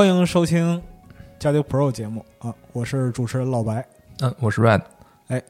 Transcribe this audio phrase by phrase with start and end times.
[0.00, 0.78] 欢迎收听
[1.38, 3.86] 《加丢 Pro》节目啊，我是主持人老白。
[4.20, 4.80] 嗯，我是 Red。
[5.26, 5.42] 哎，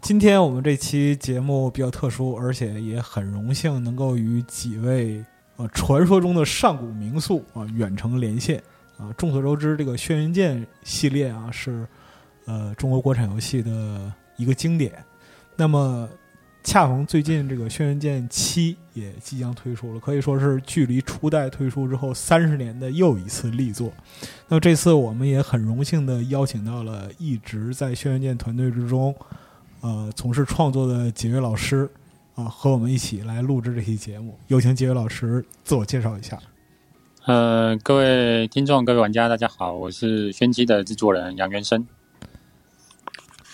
[0.00, 5.22] 今天我们这期节目比较特殊，而且也很荣幸能够与几位
[5.56, 8.62] 呃传说中的上古名宿啊远程连线
[8.96, 9.12] 啊。
[9.18, 11.86] 众所周知，这个《轩辕剑》系列啊是
[12.46, 15.04] 呃中国国产游戏的一个经典。
[15.54, 16.08] 那么
[16.64, 23.92] 恰逢最近这个《轩辕剑七》也即将推出了，可以说是距离初代推出之后三十年的又一次力作。
[24.48, 29.14] 那么这次我们也很荣幸的邀请到了一直在《轩辕剑》团队之中，
[29.80, 31.88] 呃，从事创作的几位老师
[32.34, 34.38] 啊，和我们一起来录制这期节目。
[34.48, 36.38] 有请几位老师自我介绍一下。
[37.26, 41.86] 呃，各位听众、各位玩家，大家好，我是轩机的制作人杨元生。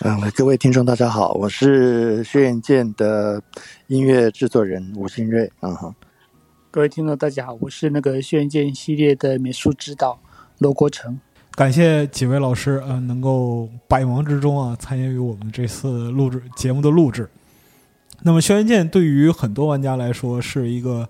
[0.00, 3.40] 嗯，各位听众，大家好，我是《轩辕剑》的
[3.86, 5.50] 音乐制作人吴新瑞。
[5.60, 5.94] 嗯哼，
[6.72, 10.18] 各位听众，大家好，我是那个《轩辕剑》系列的美术指导
[10.58, 11.20] 罗国成。
[11.52, 17.30] 感谢几位老师，呃，能够百忙之中啊参与我们这次录制节目的录制。
[18.22, 21.08] 那么，《轩辕剑》对于很多玩家来说是一个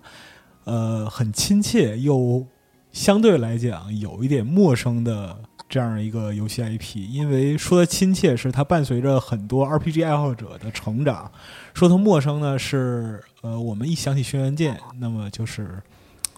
[0.63, 2.45] 呃很亲切又
[2.91, 5.35] 相对来讲有一点陌生的。
[5.67, 11.29] 这样一个游戏 IP，因为说它亲切，是它伴随着很多 RPG 爱好者的成长；
[11.73, 15.81] 说它陌生呢，是呃，我们一想起《轩辕剑》，那么就是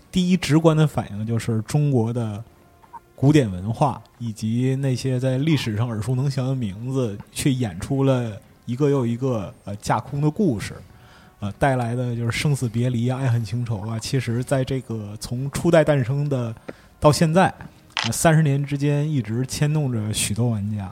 [0.10, 2.42] 第一直观的反应就是中国的
[3.16, 8.32] 古典文化以及那些在历史上耳熟能详的名字，却演出了
[8.66, 10.74] 一个又一个呃架空的故事，
[11.42, 14.00] 呃，带来的就是生死别离啊、爱恨情仇啊。
[14.00, 16.56] 其实，在这个从初代诞生的
[16.98, 17.54] 到现在。
[18.12, 20.90] 三十年之间一直牵动着许多玩家。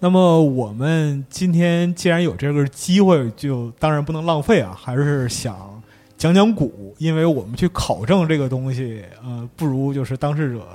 [0.00, 5.80] 那么我们今天既然有这个机会，就当然不能浪费啊，还是想
[6.16, 10.66] 讲讲古，因为我们去考证这个东西，呃，不如就是当事者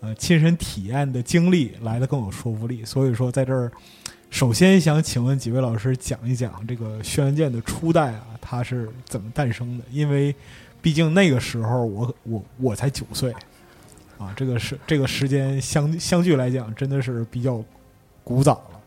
[0.00, 2.84] 呃亲身体验的经历来的更有说服力。
[2.84, 3.72] 所以说，在这儿
[4.28, 9.84] 首先想请问几位老师讲一讲这个《轩辕剑》的初代啊，它是怎么诞生的？
[9.90, 10.34] 因为
[10.82, 13.32] 毕竟那个时候我我我才九岁。
[14.22, 17.60] 啊，这个是这个时间相相距来讲，真的是比较
[18.22, 18.80] 古早了。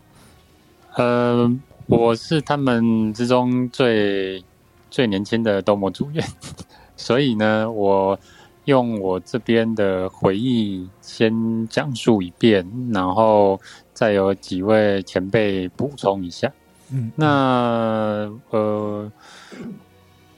[0.95, 4.41] 呃，我是他们之中最
[4.89, 6.25] 最年轻的斗魔组员，
[6.95, 8.17] 所以呢，我
[8.63, 13.59] 用我这边的回忆先讲述一遍，然后
[13.93, 16.49] 再有几位前辈补充一下。
[16.93, 19.11] 嗯，那呃，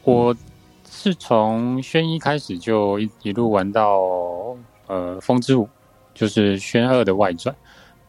[0.03, 0.35] 我
[0.89, 4.57] 是从轩一开始就一一路玩到。
[4.87, 5.67] 呃，风之舞
[6.13, 7.55] 就是宣二的外传。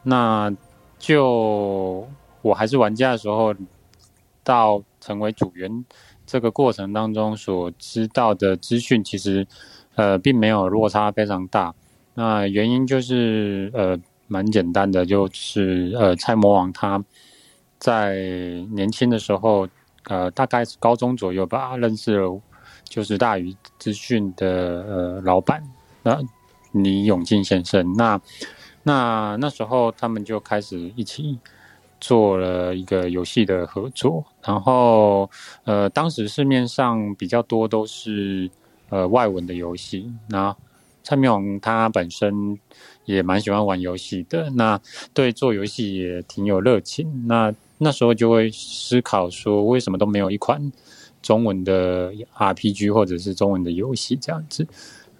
[0.01, 0.51] 那
[0.97, 2.07] 就
[2.41, 3.53] 我还是玩家的时候，
[4.43, 5.85] 到成为组员
[6.25, 9.45] 这个过程当中所知道的资讯，其实
[9.95, 11.75] 呃并没有落差非常大。
[12.13, 17.03] 那原因就是呃蛮简单的，就是呃蔡魔王他
[17.77, 18.15] 在
[18.71, 19.67] 年轻的时候，
[20.05, 22.41] 呃大概是高中左右吧，认识了
[22.85, 24.47] 就是大宇资讯的
[24.87, 25.61] 呃老板
[26.03, 26.17] 那。
[26.71, 28.21] 李永进先生，那
[28.83, 31.37] 那那时候他们就开始一起
[31.99, 35.29] 做了一个游戏的合作，然后
[35.65, 38.49] 呃，当时市面上比较多都是
[38.89, 40.11] 呃外文的游戏。
[40.29, 40.55] 那
[41.03, 42.57] 蔡明勇他本身
[43.05, 44.79] 也蛮喜欢玩游戏的，那
[45.13, 47.27] 对做游戏也挺有热情。
[47.27, 50.71] 那那时候就会思考说，为什么都没有一款
[51.21, 54.67] 中文的 RPG 或者是中文的游戏这样子？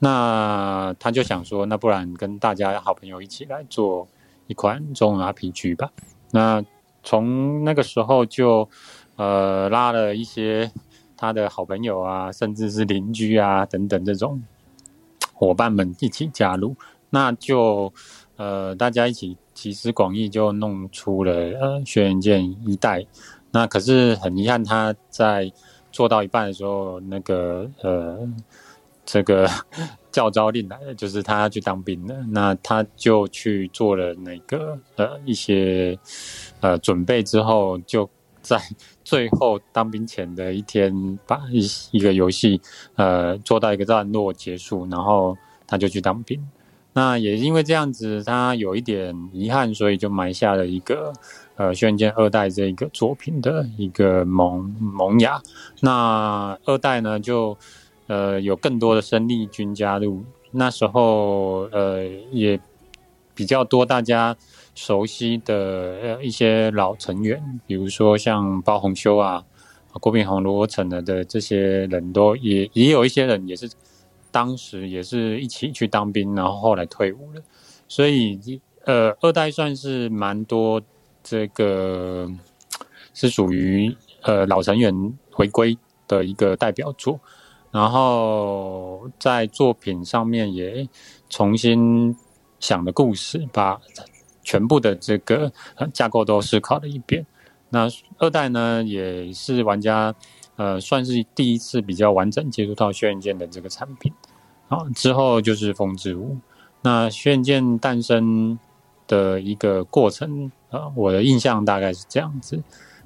[0.02, 4.08] 那他就想说，那不然跟大家好朋友一起来做
[4.48, 5.92] 一款中文 RPG 吧。
[6.32, 6.64] 那
[7.04, 8.70] 从那个时候就
[9.18, 10.72] 呃拉了一些
[11.18, 14.42] 他的好朋友啊，甚至是邻居啊等等这种
[15.34, 16.76] 伙伴们一起加入。
[17.10, 17.92] 那就
[18.38, 23.06] 呃大家一起集思广益，就弄出了呃轩辕剑一代。
[23.52, 25.52] 那可是很遗憾，他在
[25.92, 28.26] 做到一半的时候，那个呃。
[29.12, 29.50] 这个
[30.12, 32.16] 教招令来的，就是他要去当兵的。
[32.30, 35.98] 那他就去做了那个呃一些
[36.60, 38.08] 呃准备之后，就
[38.44, 38.62] 在
[39.04, 41.68] 最后当兵前的一天，把一
[41.98, 42.62] 一个游戏
[42.98, 45.36] 呃做到一个段落结束，然后
[45.66, 46.40] 他就去当兵。
[46.94, 51.12] 那也因为这样子，他有一点遗憾，所以就埋下了一个
[51.56, 55.42] 呃《轩辕剑二代》这一个作品的一个萌萌芽。
[55.82, 57.58] 那二代呢就。
[58.10, 62.60] 呃，有更多的生力军加入，那时候呃也
[63.36, 64.36] 比较多大家
[64.74, 65.54] 熟悉的
[66.02, 69.46] 呃一些老成员，比如说像包红修啊、
[70.02, 73.70] 郭炳宏、罗成的的这些人都也也有一些人也是
[74.32, 77.42] 当时也是一起去当兵，然后后来退伍了，
[77.88, 80.82] 所以呃，二代算是蛮多
[81.22, 82.28] 这个
[83.14, 85.78] 是属于呃老成员回归
[86.08, 87.20] 的一个代表作，
[87.72, 90.88] 然后在作品上面也
[91.30, 92.16] 重新
[92.60, 93.80] 想的故事，把
[94.44, 95.52] 全部的这个
[95.94, 97.26] 架构都思考了一遍。
[97.70, 97.88] 那
[98.18, 100.16] 二代呢，也是玩家。
[100.56, 104.12] 呃，算是第一次比较完整接触到轩辕剑的这个产品，
[104.68, 106.38] 好之后就是风之舞。
[106.82, 108.60] 那轩辕剑诞生
[109.08, 112.62] 的一个过程，呃，我的印象大概是这样子。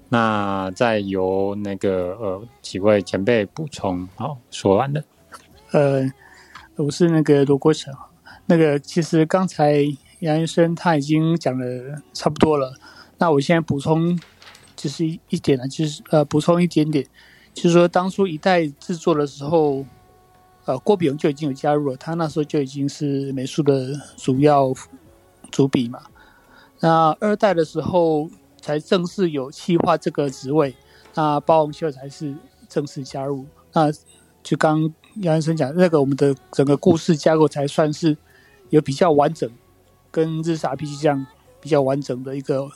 [0.10, 4.08] 那再由那个呃几位前辈补充。
[4.16, 5.04] 好，说完了。
[5.72, 6.12] 呃，
[6.76, 7.94] 我是那个罗国成。
[8.46, 9.84] 那个其实刚才
[10.20, 12.74] 杨医生他已经讲的差不多了。
[13.18, 14.20] 那我现在补充
[14.76, 17.06] 就是一点呢，就是呃补充一点点。
[17.54, 19.86] 就是说，当初一代制作的时候，
[20.66, 24.74] 呃，郭炳就已经有加入了，他那时候就已经是美术的主要
[25.52, 26.02] 主笔嘛。
[26.80, 28.28] 那二代的时候
[28.64, 30.74] 才正式有企划这个职位，
[31.14, 32.34] 那包宏秀才是
[32.70, 33.46] 正式加入。
[33.74, 33.92] 那
[34.42, 34.82] 就刚
[35.16, 38.16] 杨先生讲，那个我们的整个故事架构才算是
[38.70, 39.52] 有比较完整，
[40.10, 41.28] 跟日傻 P G 这样
[41.60, 42.70] 比较完整的一个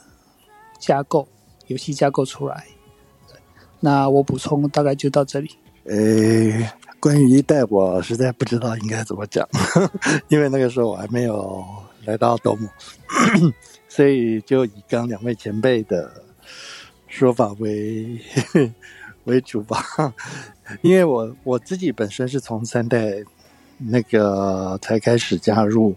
[0.77, 1.25] 架构，
[1.67, 2.65] 游戏架构出来。
[3.79, 5.51] 那我补充大概就到这里。
[5.85, 5.95] 呃，
[6.99, 9.47] 关于一代，我实在不知道应该怎么讲，
[10.27, 11.63] 因为那个时候我还没有
[12.03, 12.67] 来到斗木，
[13.97, 16.21] 所以就以刚两位前辈的
[17.07, 18.21] 说法为
[19.25, 19.83] 为主吧。
[20.83, 23.23] 因为我我自己本身是从三代
[23.79, 25.95] 那个才开始加入，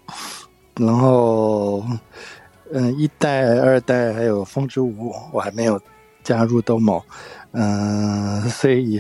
[0.77, 1.85] 然后
[2.73, 5.79] 嗯，一代、二代还有风之舞，我还没有
[6.23, 7.05] 加入东某。
[7.53, 8.99] 嗯，所以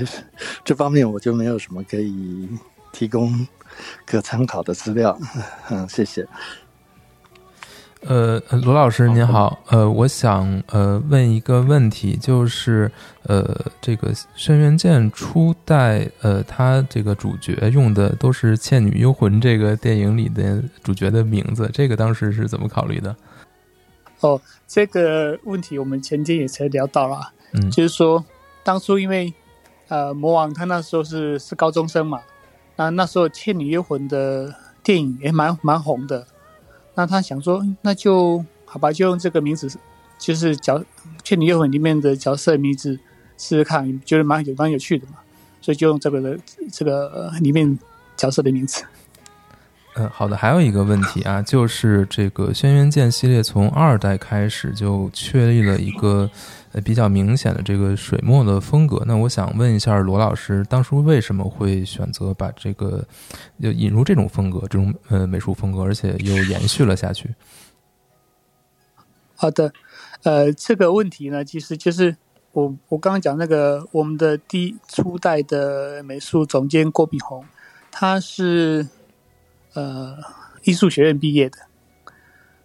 [0.62, 2.46] 这方面我就没有什么可以
[2.92, 3.48] 提供
[4.04, 5.18] 可参考的资料。
[5.70, 6.28] 嗯，谢谢。
[8.06, 12.90] 呃，罗老师您好，呃，我想呃问一个问题，就是
[13.24, 13.44] 呃，
[13.80, 23.14] 这个《轩辕剑》初代，呃，它这个主角用的都是《倩女幽魂》这个电影里的主角的名字，这个当时是怎么考虑的？
[24.20, 28.24] 哦，这个问题我们前天也才聊到了，嗯，就是说。
[28.62, 29.32] 当初因为，
[29.88, 32.20] 呃，魔王他那时候是是高中生嘛，
[32.76, 36.26] 那那时候《倩女幽魂》的电影也蛮蛮红的，
[36.94, 39.70] 那他想说，那就好吧，就用这个名字，
[40.18, 40.78] 就是角
[41.24, 42.98] 《倩女幽魂》里面的角色名字
[43.38, 45.14] 试试看，觉得蛮有蛮有趣的嘛，
[45.60, 46.38] 所以就用这个的
[46.72, 47.78] 这个里面
[48.16, 48.84] 角色的名字。
[49.96, 56.30] 嗯，好的，还有一个问题啊，就是这个《轩辕剑》系列从二代开始就确立了一个。
[56.72, 63.04] 呃，比较明显的这个水墨的风格，那我想问一下罗老师，当初为什么会选择把这个
[63.60, 67.34] 就引入这种风格，这种呃美术风格，而且又延续了下去？
[69.34, 69.72] 好的，
[70.22, 72.16] 呃，这个问题呢，其实就是
[72.52, 77.44] 我我刚刚讲那个我们的第初代的美术总监郭炳宏，
[77.90, 78.86] 他是
[79.72, 80.16] 呃
[80.62, 81.69] 艺术学院毕业的。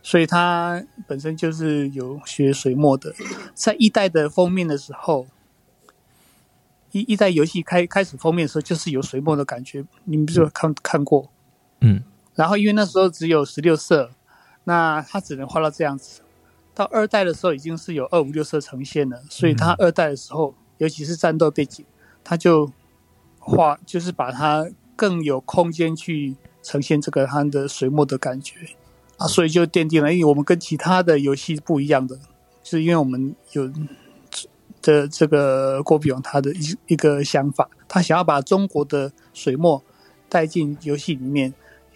[0.05, 3.11] 所以他本身就是有学水墨的，
[3.55, 5.25] 在一代的封面的时候，
[6.91, 11.31] 一一代游戏开开始封面的时候，就是有水墨的感觉，你们不是看看过？
[11.79, 12.03] 嗯。
[12.35, 14.11] 然后因为那时候只有十六色，
[14.65, 16.21] 那他只能画到这样子。
[16.75, 21.83] 到二代的时候已经是有二五六色呈现了，所以他二代的时候，尤其是战斗背景，
[22.23, 22.71] 他就
[23.39, 28.75] 画就是把它更有空间去呈现这个他的水墨的感觉。
[29.17, 32.19] 啊，所以就奠定了，因为我们跟其他的游戏不一样的，
[32.63, 33.71] 是因为我们有
[34.81, 39.81] 的这个郭比勇他的一一个想法，他想要把中国的水墨
[40.27, 41.53] 带进游戏里面，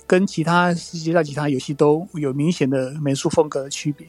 [0.08, 4.08] 跟其他世界上其他游戏都有明显的美术风格的区别。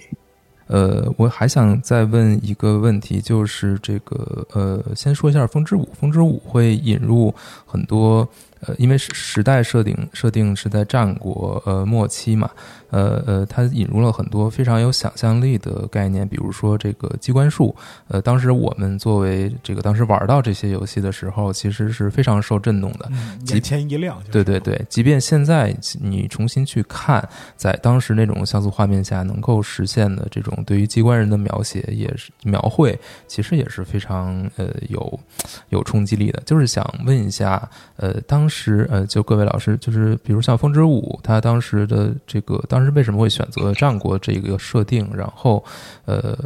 [0.69, 7.35] 呃，我还想再问一个问题，就是这个呃，先说一下《风之舞》，《风之舞》会引入
[7.67, 8.29] 很多。
[8.61, 12.51] 呃，因为时时代设定设定是在战国呃末期嘛，
[12.91, 17.75] 呃呃，它引入了很多非常有想象力的概念，比如说这个机关术。
[18.09, 23.11] 呃，当时我们作为这个当时玩到这些游戏的时候，其实是非常受震动的，
[23.47, 24.21] 眼前一亮。
[24.31, 27.27] 对对对，即便现在你重新去看，
[27.57, 35.21] 在当时那种像素画面下能够实现的这种对于机关人的描写，也是描绘，其实也是非常呃有
[35.69, 36.43] 有冲击力的。
[36.45, 45.09] 就是想问一下，呃，当时呃，就各位老师，就是比如像《风之舞》，他当时的这个当时为什么会选择战国这个设定？
[45.15, 45.65] 然后，
[46.05, 46.37] 呃，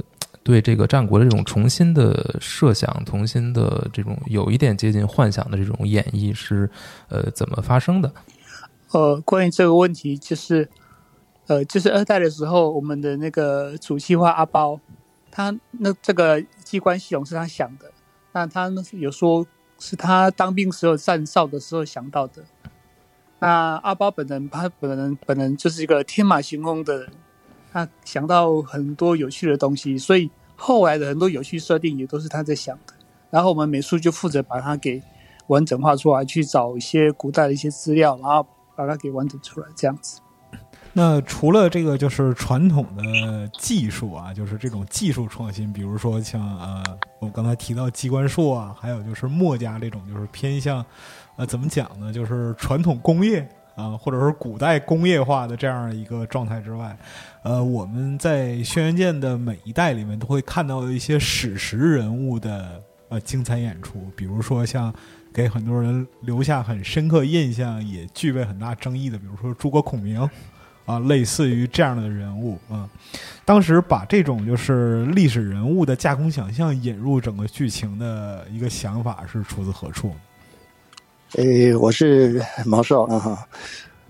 [0.43, 6.71] 对这个战国的这种重新的设想、重新的这种有一点接近幻想的这种演绎是
[7.09, 8.13] 呃怎么发生的？
[8.93, 10.69] 呃，关于这个问题，就是
[11.47, 14.79] 呃，就是二代的时候，我们的那个主计划阿包，
[15.31, 17.91] 他那这个机关系统是他想的，
[18.33, 19.45] 那他有说
[19.87, 22.43] 是他当兵时候站哨的时候想到的。
[23.39, 27.11] 那阿包本人，他本人本人就是一个天马行空的人，
[27.71, 32.95] 他想到很多有趣的东西，所以后来的很多有趣设定也都是他在想的。
[33.29, 35.03] 然后我们美术就负责把它给
[35.49, 40.21] 完整化出来，去找一些古代的一些资料，然后把它给完整出来，这样子。
[40.97, 46.85] 那除了这个，就是传统的技术啊，就是这种技术创新，比如说像呃，
[47.19, 50.85] 我刚才提到机关术啊，还有就是墨家这种，就是偏向。
[51.37, 52.13] 呃，怎么讲呢？
[52.13, 56.97] 就是传统工业啊，或者说古代工业化的这样一个状态之外，
[57.43, 64.95] 呃，我们在《轩辕剑》的每一代里面都会看到一些史实人物的呃精彩演出，比如说像
[65.33, 70.31] 给很多人留下很深刻印象，也具备很大争议的，比如说诸葛孔明
[70.87, 72.89] 啊，类似于这样的人物啊。
[73.45, 80.13] 当时把这种就是历史人物的架空想象引入整个剧情的一个想法是出自何处？
[81.37, 83.49] 诶，我是毛少啊哈。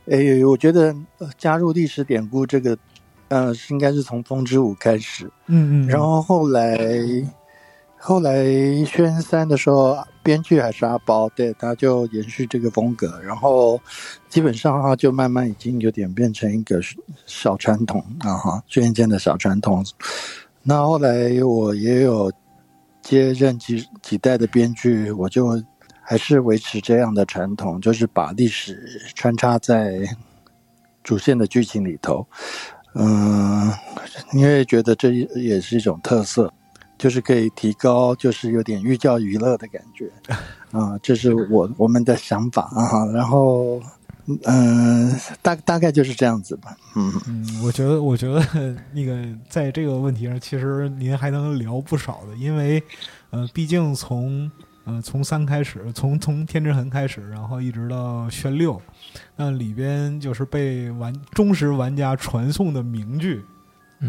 [0.07, 0.95] 诶，我觉得
[1.39, 2.77] 加入历史典故这个，
[3.29, 5.25] 呃，应该是从《风之舞》开始。
[5.47, 5.89] 嗯嗯。
[5.89, 6.77] 然后后来，
[8.07, 8.45] 后来
[8.85, 13.19] 《宣三》的时候，编剧还是阿包，对，他就延续这个风格。
[13.23, 13.81] 然后
[14.29, 16.79] 基本上哈，就慢慢已经有点变成一个
[17.25, 19.83] 小传统啊哈，《轩辕剑》的小传统。
[20.63, 22.31] 那后来我也有
[23.01, 25.63] 接任几几代的编剧，我就。
[26.07, 30.07] 还是维持这样的传统，就是把历史穿插在
[31.03, 32.27] 主线的剧情里头。
[32.95, 33.73] 嗯，
[34.35, 36.53] 因为觉得这也是一种特色，
[36.97, 40.11] 就是可以提高，就是有点寓教于乐的感觉。
[40.73, 43.05] 啊，这是我我们的想法啊。
[43.13, 43.81] 然后，
[44.45, 46.77] 嗯，大大概就是这样子吧。
[46.97, 48.41] 嗯嗯，我觉得，我觉得
[48.93, 52.83] 那个在这个问题上，其实您还能聊不少的，因为，
[53.31, 54.51] 呃，毕竟从。
[54.87, 58.79] 呃，从三开始，从从天之痕开始，然后一直到宣六，
[59.35, 63.43] 那里边就是被玩忠实玩家传颂的名句，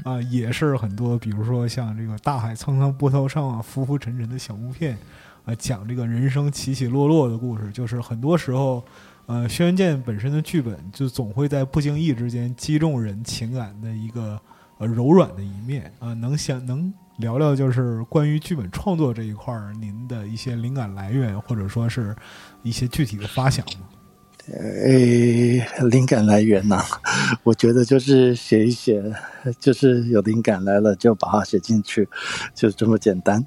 [0.04, 4.98] 啊，也是很多，比如说像这个大海苍苍波涛上啊，浮浮沉沉的小木片，
[5.46, 8.84] 啊，讲这个人生起起落落的故事，就是很多时候，
[9.26, 14.40] 呃，轩辕剑本身的剧本就总会在不经意之间击中人情感的一个
[14.78, 16.94] 呃柔软的一面啊，能想能。
[17.20, 22.14] 聊聊就是关于剧本创作这一块儿，您的一些灵感来源，或者说是
[22.62, 23.88] 一些具体的发想吗？
[24.52, 26.84] 呃，灵感来源呐，
[27.44, 29.04] 我觉得就是写一写，
[29.60, 32.08] 就是有灵感来了就把它写进去，
[32.54, 33.44] 就这么简单。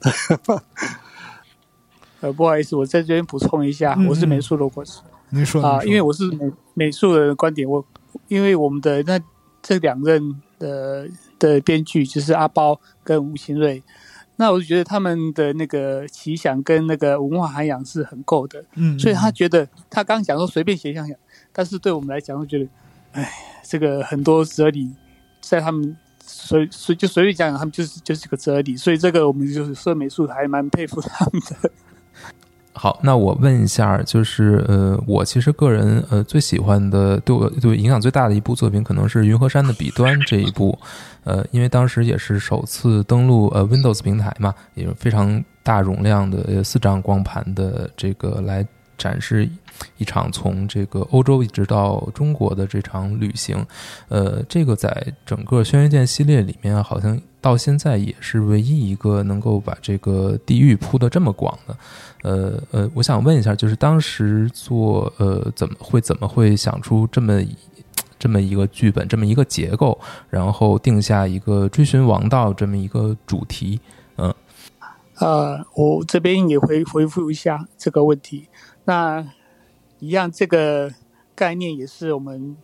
[2.20, 5.00] 呃，不好意思，我在这边补充一下，我是美术的博士。
[5.30, 7.84] 您说啊，因为我是美美术的观点，我
[8.26, 9.20] 因为我们的那
[9.62, 11.08] 这两任的。
[11.38, 13.80] 的编剧就是阿包跟吴新瑞，
[14.40, 21.16] 那我就觉得他们的那个奇想跟那个文化涵养是很够的，嗯，所以他觉得他刚讲说随便写想想，
[21.52, 22.68] 但是对我们来讲，我觉得，
[23.12, 23.30] 哎，
[23.64, 24.92] 这个很多哲理
[25.40, 31.70] 在他们随随就随便讲讲，他们就是就是个哲理，所以这个我们就是说美术还蛮佩服他们的。
[32.78, 40.78] 好，那我问一下，就是呃，我其实个人呃最喜欢的，对我对我影响最大的一部作品，可能是《云和山的彼端》这一部，
[41.24, 48.64] 呃，因为当时也是首次登陆呃 Windows 平台嘛，也是非常大容量的四张光盘的这个来
[48.98, 49.48] 展示
[49.96, 53.64] 一场从这个欧洲一直到中国的这场旅行，
[54.08, 61.76] 呃，这个在整个《轩辕剑》系列里面，好像到现在也是唯一一个能够把这个地域铺的这么广的。
[62.24, 67.40] 呃呃，我想问一下，就是当时做呃怎么会怎么会想出这么
[68.18, 69.96] 这么一个剧本，这么一个结构，
[70.28, 73.80] 然后定下一个追寻王道这么一个主题？
[74.16, 74.34] 嗯，
[75.20, 78.48] 呃，我这边也回回复一下这个问题。
[78.88, 79.34] 那
[79.98, 80.90] 一样，这个
[81.34, 82.56] 概念也是我们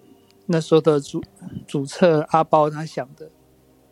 [0.46, 1.22] 那时候的主
[1.66, 3.28] 主策阿包他想的，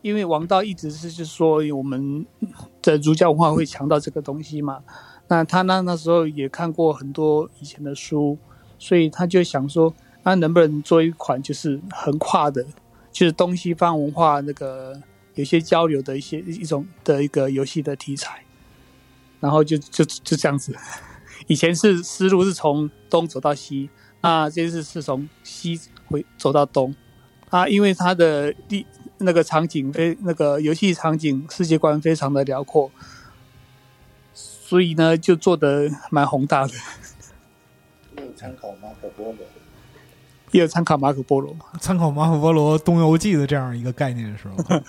[0.00, 2.24] 因为王道一直是就说我们
[2.80, 4.82] 的儒家文化会强调这个东西嘛。
[5.28, 8.38] 那他那那时候也看过很多以前的书，
[8.78, 12.64] 所以他就想说，那能不能做一款就是横跨的，
[13.10, 14.98] 就是东西方文化那个
[15.34, 18.42] 有些交流的一些一种的一个游戏的题材，
[19.38, 20.74] 然后就就就这样子。
[21.46, 26.94] 以前是思路是从东走到西，那这次是从西回走到东，
[27.50, 28.86] 啊，因为它的地
[29.18, 32.90] 那个场景非那个游戏场景世界观非常的辽阔，
[34.32, 36.72] 所以呢就做的蛮宏大的。
[38.16, 39.36] 有参考马可波罗，
[40.52, 44.82] 也有参考马可波罗，参考马可波罗《东游记》的这样一个概念是吧？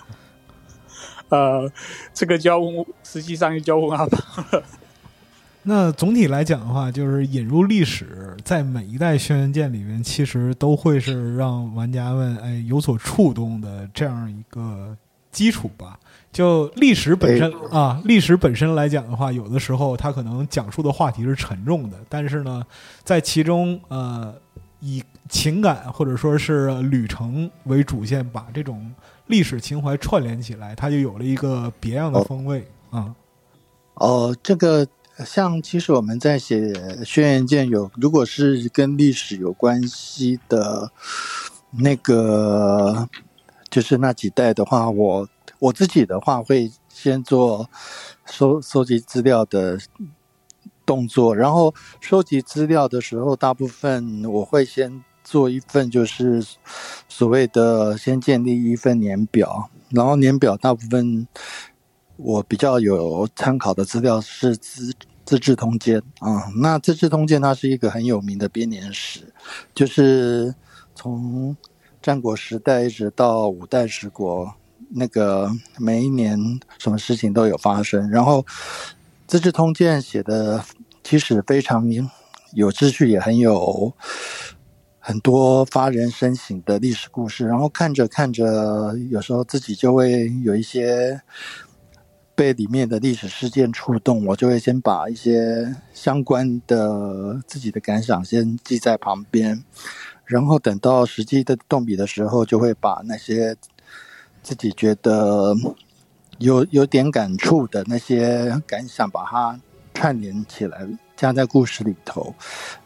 [1.29, 1.71] 呃，
[2.13, 4.63] 这个就要问，实际上就交问阿胖了。
[5.63, 14.95] 那总体来讲的话，就是引入历史，在每一代轩辕剑里面，其实都会是让玩家们哎有所触动的这样一个
[15.31, 15.97] 基础吧。
[16.33, 22.65] 就历史本身啊，历史本身来讲的话，有的时候它可能讲述的话题是沉重的，但是呢，
[23.03, 24.33] 在其中呃
[24.79, 28.91] 以情感或者说是旅程为主线，把这种
[29.27, 33.15] 历史情怀串联起来，它就有了一个别样的风味啊。
[33.93, 34.85] 哦，这个
[35.19, 36.59] 像其实我们在写
[37.03, 40.91] 《轩辕剑》有，如果是跟历史有关系的，
[41.69, 43.07] 那个
[43.69, 45.29] 就是那几代的话，我
[45.59, 47.69] 我自己的话会先做
[48.25, 49.77] 收收集资料的
[50.83, 56.43] 动作，然后收集资料的时候，大部分我会先做一份就是
[57.07, 61.27] 所谓的先建立一份年表，然后年表大部分。
[62.17, 64.93] 我比较有参考的资料是《资
[65.25, 69.33] 资治通鉴》啊，那《资治通鉴》它是一个很有名的编年史，
[69.73, 70.53] 就是
[70.93, 71.57] 从
[72.01, 74.53] 战国时代一直到五代十国，
[74.89, 76.37] 那个每一年
[76.77, 78.07] 什么事情都有发生。
[78.11, 78.41] 然后
[79.25, 80.63] 《资治通鉴》写的
[81.03, 81.89] 其实非常
[82.53, 83.91] 有秩序，也很有
[84.99, 87.47] 很多发人深省的历史故事。
[87.47, 91.19] 然后看着看着，有时候自己就会有一些。
[92.35, 99.63] 被里面的历史事件触动，我就会先把一些相关的自己的感想先记在旁边，
[100.25, 103.55] 然后等到实际的动笔的时候，就会把那些
[104.41, 105.55] 自己觉得
[106.39, 109.59] 有有点感触的那些感想，把它
[109.93, 112.33] 串联起来，加在故事里头。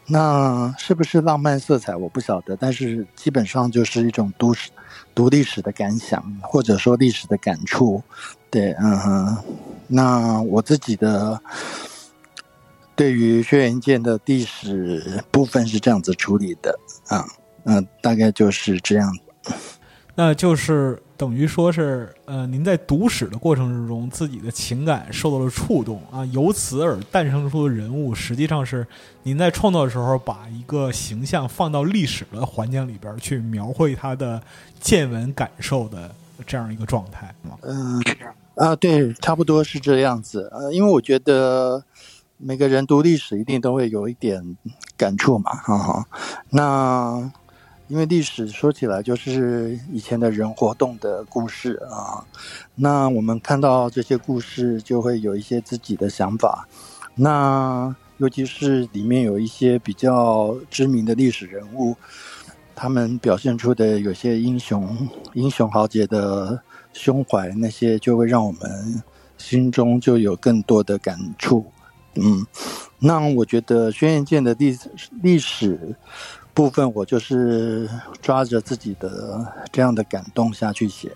[0.06, 4.70] 那是不是浪漫色彩，我不晓得，但是基本上就是一种都市
[5.18, 8.00] 读历史的感想，或者说历史的感触。
[8.48, 9.36] 对，嗯哼，
[9.88, 11.42] 那我自己的
[12.94, 16.78] 对于轩辕剑的历史部分是这样子处理的
[17.08, 17.26] 啊，
[17.64, 19.12] 嗯，大概就是这样。
[20.14, 28.86] 那就是等于说是，呃，您在读史的过程之中，自己的情感受到了触动啊，由此而诞生出的人物，实际上是
[29.24, 34.40] 您在创作的时候，把一个形象放到历史的环境里边去描绘他的
[34.80, 36.10] 见闻感受的。
[36.46, 38.00] 这样一个状态嗯
[38.54, 40.48] 啊，对，差不多是这样子。
[40.52, 41.82] 呃，因为我觉得
[42.36, 44.56] 每个人读历史一定都会有一点
[44.96, 46.06] 感触嘛，哈哈。
[46.50, 47.28] 那
[47.88, 52.24] 因为历史说起来就是以前的人活动的故事啊。
[52.74, 56.68] 那我们看到这些故事，就会有一些自己的想法。
[57.14, 61.96] 那尤其是里面有一些比较知名的历史人物。
[62.80, 64.96] 他们表现出的有些英雄、
[65.32, 69.02] 英雄豪杰的胸怀，那些就会让我们
[69.36, 71.66] 心中就有更多的感触。
[72.14, 72.46] 嗯，
[73.00, 74.78] 那我觉得《轩辕剑》的历
[75.20, 75.96] 历史
[76.58, 77.88] 部分，我就是
[78.20, 81.12] 抓着自己的这样的感动下去写。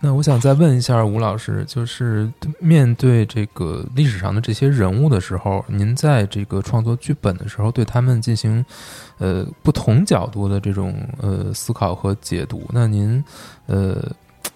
[0.00, 8.64] 那我想再问一下吴老师，就是面对这个历史上的这些人物的时候，您在这个创作剧本的时候，对他们进行
[9.18, 13.22] 呃不同角度的这种呃思考和解读，那您
[13.66, 14.02] 呃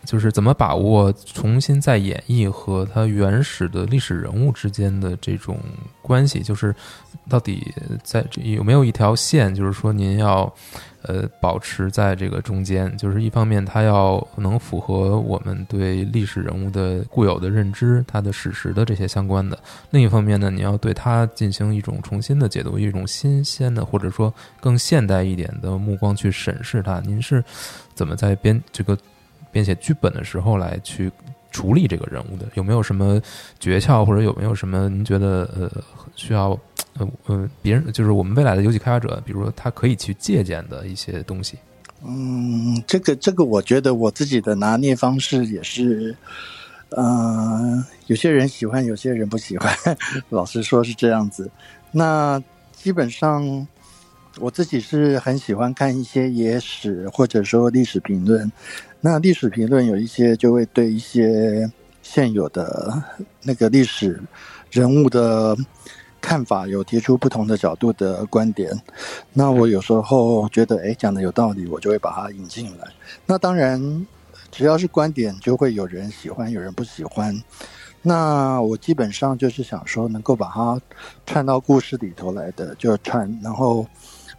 [0.04, 5.58] 就是怎么把握重新再演绎和他原始的历史人物之间的这种
[6.02, 6.40] 关系？
[6.40, 6.74] 就是
[7.28, 9.54] 到底在这有没有一条线？
[9.54, 10.52] 就是说您要。
[11.02, 19.56] 呃，保持在这个中间，就是一方面，它要能符合我们对历史人物的固有的认知，它的史实的这些相关的；
[19.88, 27.00] 另一方面呢，你要对它进行一种重新的解读，一种新鲜的或者说更现代一点的目光去审视它。
[27.00, 27.42] 您是
[27.94, 28.94] 怎么在编这个
[29.50, 31.10] 编写剧本的时候来去
[31.50, 32.46] 处理这个人物的？
[32.54, 33.20] 有没有什么
[33.58, 35.70] 诀窍，或者有没有什么您觉得呃
[36.16, 36.58] 需要？
[36.98, 41.56] 呃呃，别人就是我们未来的游戏开发者，比如说他可以去借鉴的一些东西。
[42.04, 46.14] 嗯，这个这个，我觉得我自己的拿捏方式也是，
[46.88, 49.72] 呃，有些人喜欢，有些人不喜欢。
[50.30, 51.48] 老实说，是这样子。
[51.92, 53.66] 那基本上
[54.40, 58.50] 我自己是很喜欢看一些野史或者说历史评论。
[59.00, 61.70] 那历史评论有一些就会对一些
[62.02, 63.02] 现有的
[63.42, 64.22] 那个历史
[64.70, 65.56] 人物的。
[66.22, 68.70] 看法有提出不同的角度的观点，
[69.32, 72.86] 那我有时候觉得，哎，讲的有道理，我就会把它引进来。
[73.24, 74.06] 那当然，
[74.50, 77.42] 只要是观点，就会有人喜欢，有人不喜欢。
[78.02, 80.78] 那我基本上就是想说，能够把它
[81.24, 83.86] 串到故事里头来的就串，然后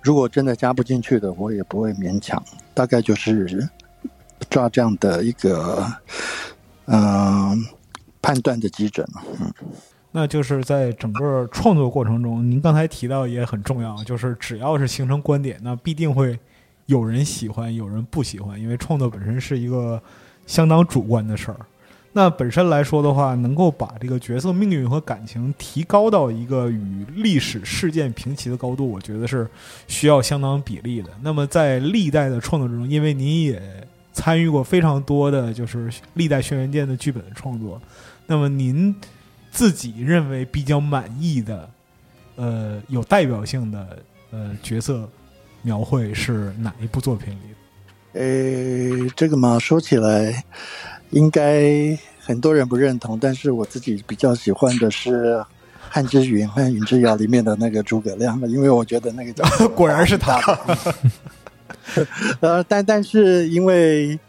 [0.03, 2.41] 如果真的加不进去的，我也不会勉强。
[2.75, 3.67] 大概就是
[4.51, 5.83] 抓这样的一个
[6.85, 7.65] 嗯、
[8.21, 9.23] 判断的基准了。
[9.39, 9.51] 嗯，
[10.11, 16.37] 那就是在整个创作过程中，您刚才提到也很重要，就是只要是形成观点，那必定会
[16.87, 20.01] 有人喜欢，有人不喜欢，因为创作本身是一个
[20.45, 21.57] 相当主观的事儿。
[22.13, 29.49] 那本身来说的话，能够把这个角色命运和感情提高到一个与历史事件平齐的高度，我觉得是
[29.87, 31.09] 需要相当比例的。
[31.21, 33.61] 那么在历代的创作之中，因为您也
[34.13, 37.81] 参与过非常多的就是历代轩辕剑的剧本的创作，
[38.27, 38.95] 那么您
[39.51, 41.69] 自己认为比较满意的，
[42.35, 43.99] 呃，有代表性的
[44.31, 45.09] 呃角色
[45.61, 47.39] 描绘是哪一部作品里？
[48.13, 50.43] 呃，这个嘛，说起来
[51.11, 55.35] 应该很多人不认同，但是我自己比较喜欢的是
[55.89, 59.45] 《汉之云》和《云之遥》里面的那个诸葛亮，因为我觉得那个叫
[59.75, 60.41] 果然是他。
[62.41, 64.19] 呃，但但是因为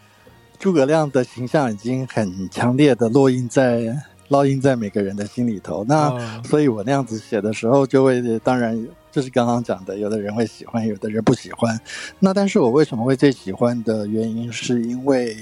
[0.59, 3.97] 诸葛亮的形象已经很强烈的烙印在
[4.29, 11.79] 烙印在每个人的心里头，那、哦所以我那样子写的时候，就会当然就是刚刚讲的，有的人会喜欢，有的人不喜欢。
[12.19, 15.37] 那但是我为什么会最喜欢的原因，是因为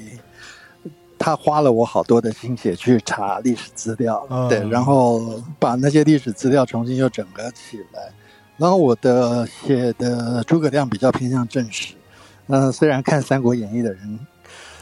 [1.19, 8.11] 他花了我好多的心血去查历史资料，嗯对，然后把那些历史资料重新又整合起来。
[8.61, 11.95] 然后我的写的诸葛亮比较偏向正史，
[12.49, 14.21] 嗯、虽然看《三国演义》的人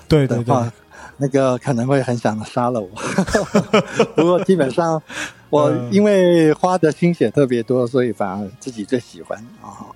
[0.08, 0.72] 对对对，的话，
[1.16, 2.88] 那个可能会很想杀了我。
[4.16, 5.00] 不过基本上，
[5.48, 9.86] 我嗯因为花的心血特别多，所以反而自己最喜欢啊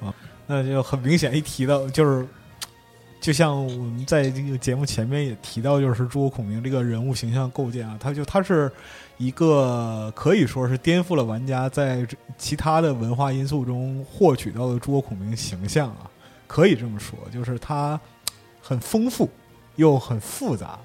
[0.00, 0.14] 啊。
[0.46, 2.26] 那就很明显一提到就是。
[3.20, 8.72] 就像我们在这个节目前面也提到，就是诸葛孔明这个人物形象构建啊，他就他是
[9.20, 12.06] 一个可以说是颠覆了玩家在
[12.38, 16.10] 其他的文化因素中获取到的诸葛孔明形象啊，
[16.46, 18.00] 可以这么说，就是他
[18.62, 19.28] 很丰富
[19.76, 20.78] 又很复杂。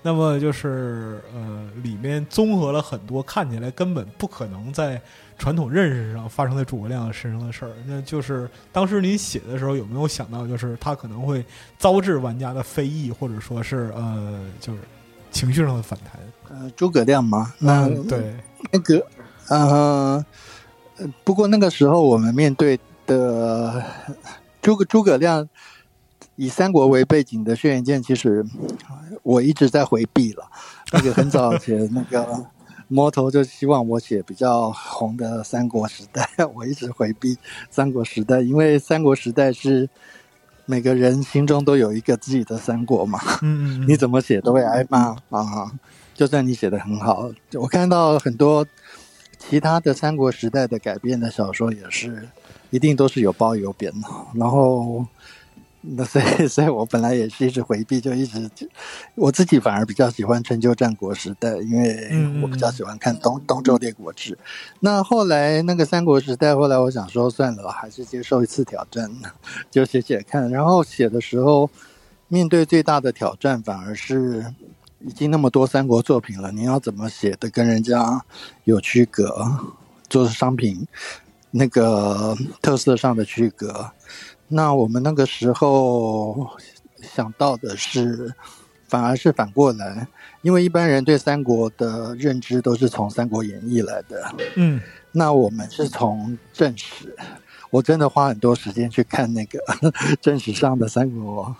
[0.00, 5.00] 那么就是呃，里面综合了很多看起来根本不可能在
[5.36, 7.72] 传统认识上发生在诸葛亮身上的事儿。
[7.84, 11.44] 那就是当时您写的时候，有没有想到，就是他可能会
[11.78, 14.80] 遭致玩家的非议，或者说是呃，就是
[15.32, 16.20] 情绪上的反弹？
[16.52, 18.36] 呃，诸葛亮嘛，那、嗯，对，
[18.70, 19.06] 那个，
[19.48, 20.22] 呃，
[20.98, 23.82] 呃不过那个时候我们面对的
[24.60, 25.48] 诸葛诸葛亮
[26.36, 28.44] 以三国为背景的轩辕剑，其实
[29.22, 30.44] 我一直在回避了。
[30.92, 32.44] 那个很早前那个
[32.88, 37.38] 魔头就希望我写比较红的三国时代，我一直回避
[37.70, 39.88] 三国时代，因为三国时代是
[40.66, 43.18] 每个人心中都有一个自己的三国嘛。
[43.40, 45.72] 嗯嗯，你怎么写都会挨骂啊！
[46.14, 48.66] 就算你写的很好，我看到很多
[49.38, 52.28] 其他的三国时代的改编的小说也是，
[52.70, 54.08] 一定都是有褒有贬的。
[54.34, 55.04] 然后，
[55.80, 58.48] 那 所以，所以我本来也是一直回避，就一直
[59.16, 64.38] 我自己反而比较喜欢春秋战国时代，因为我比较喜欢看东东周列国志。
[64.78, 69.10] 那后来那个三国时代，后来我想说算了，还是接受一次挑战，
[69.72, 70.48] 就写写看。
[70.50, 71.68] 然后写的时候，
[72.28, 74.54] 面对最大的挑战，反而是
[75.06, 78.24] 已经那么多三国作品了，你要怎么写的跟人家
[78.64, 79.46] 有区隔，
[80.08, 80.86] 就是商品
[81.50, 83.90] 那个特色上的区隔。
[84.48, 86.50] 那我们那个时候
[87.00, 88.34] 想到的是，
[88.88, 90.06] 反而是反过来，
[90.42, 94.80] 因为一般人对三国的认知都是从《三国演义》来的，嗯。
[95.14, 97.14] 那我们是从正史，
[97.68, 99.60] 我真的花很多时间去看那个
[100.22, 101.54] 正史上的三国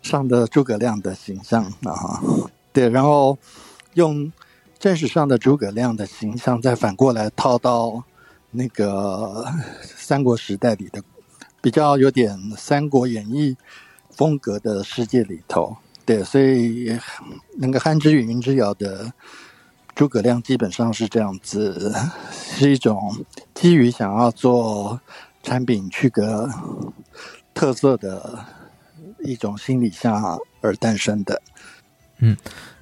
[0.00, 2.22] 上的诸葛亮的形象啊，
[2.74, 3.38] 对，然后
[3.94, 4.32] 用
[4.80, 8.02] 正史上的诸葛亮的形象再反过来套到
[8.50, 9.46] 那个
[9.80, 11.00] 三国时代里的
[11.62, 13.52] 比较有点《三国演义》
[14.10, 16.98] 风格的世界里头，对，所以
[17.58, 19.12] 那个汉之云云之遥的
[19.94, 21.94] 诸葛亮基本上是这样子，
[22.32, 25.00] 是一种基于想要做
[25.44, 26.50] 产品区隔
[27.54, 28.44] 特色的
[29.20, 31.40] 一种心理下而诞生的。
[32.24, 32.36] 嗯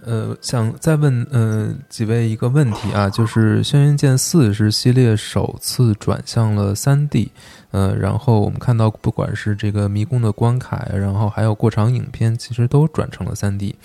[0.05, 7.31] 呃，想再问呃几位一个问题啊，就是《轩辕剑四》是系列首次转向了三 D，
[7.71, 13.77] 呃，然后我们看到不管是这个迷宫的关卡，然后还有过场影片，其实都转成了三 D，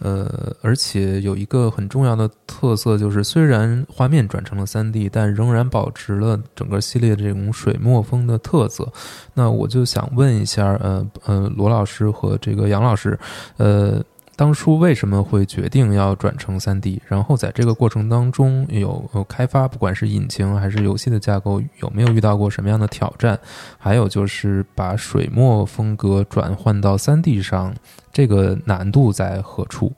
[0.00, 8.92] 呃，而且有一个很重要的特色就是，虽然画面转成了三 D，但仍然保持了整个系列这种水墨风的特色。
[9.32, 13.16] 那我就想问一下，呃呃，罗老师和这个杨老师，
[13.58, 14.02] 呃。
[14.34, 17.00] 当初为什么会决定要转成三 D？
[17.06, 23.38] 然后在这个过程当中有有开发，不管是引擎还是游戏的架构，有没有遇到过什么样的挑战？
[23.78, 27.74] 还有就是把水墨风格转换到三 D 上，
[28.10, 29.92] 这个难度在何处？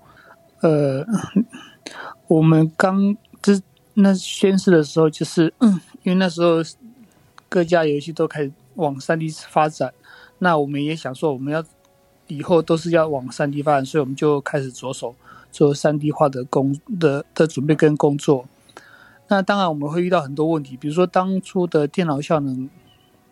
[0.60, 1.06] 呃，
[2.26, 3.60] 我们刚这
[3.94, 6.56] 那宣誓的时候，就是、嗯、因为那时候
[7.48, 9.92] 各家游戏都开始往三 D 发展，
[10.38, 11.64] 那我们也想说我们要
[12.26, 15.14] 以后都是要往三 D 发展，所以我们就开始着手
[15.52, 18.46] 做三 D 化的工的的准备跟工作。
[19.28, 22.68] 那当然我们会遇到很多问题，比如说当初的电脑效能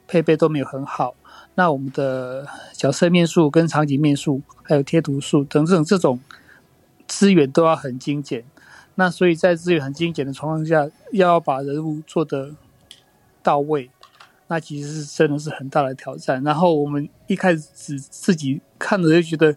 [0.06, 1.14] 配备都没有很好，
[1.54, 6.18] 那我们的角色面数跟场景面数，还有贴图数等等这种
[7.06, 8.44] 资源都要很精简。
[8.94, 12.54] 那所以在资源很精简的情况下，要把人物做得
[13.42, 13.90] 到位，
[14.52, 16.44] 那其实是真的是很大的挑战。
[16.44, 19.50] 然后我们一开始只自己看着就觉得，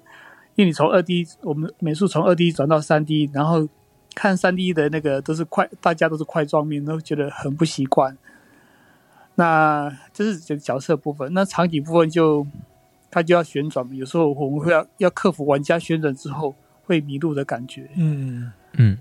[0.55, 3.67] 因为你从二 D 我们美术从二 D 转到三 D，然后
[4.13, 8.17] 看三 D 的那个都是快，大家都是块状面，都觉得很不习惯。
[9.35, 12.47] 那这是这个角色部分，那场景部分就
[13.11, 16.55] 它就要旋转嘛，有时候我们会要要克服玩家旋转之后
[16.85, 17.89] 会迷路的感觉。
[17.97, 18.97] 嗯嗯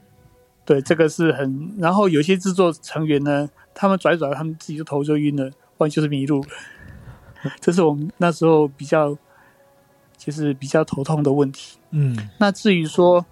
[0.64, 1.72] 对，这个是很。
[1.78, 6.48] 然后有些制作成员呢，他们转一转，他们自己就头就晕了，不然就是迷路了。
[7.60, 9.16] 这是我们那时候比较，
[10.16, 11.78] 就是比较头痛的问题。
[11.90, 13.24] 嗯那至于说，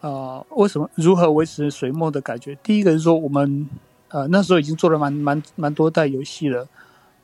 [0.00, 2.54] 呃，为什么如何维持水墨的感觉？
[2.62, 3.68] 第一个是说，我们
[4.10, 6.68] 呃那时候已经做了蛮蛮蛮多代游戏了，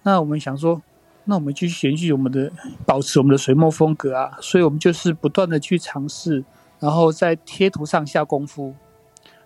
[0.02, 0.82] 那我们想说，
[1.24, 2.50] 那我们继续延续我们的，
[2.84, 6.44] 保持我们的水墨风格啊，所以我们就是不断的去尝试，
[6.80, 8.74] 然后在贴图上下功夫，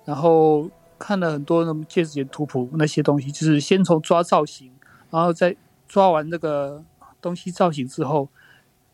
[0.07, 4.71] 然后看了很多那种戒指图谱那些东西，就是先从抓造型，
[5.11, 5.57] 然后再
[5.87, 6.85] 抓完这个
[7.21, 8.29] 东西造型之后，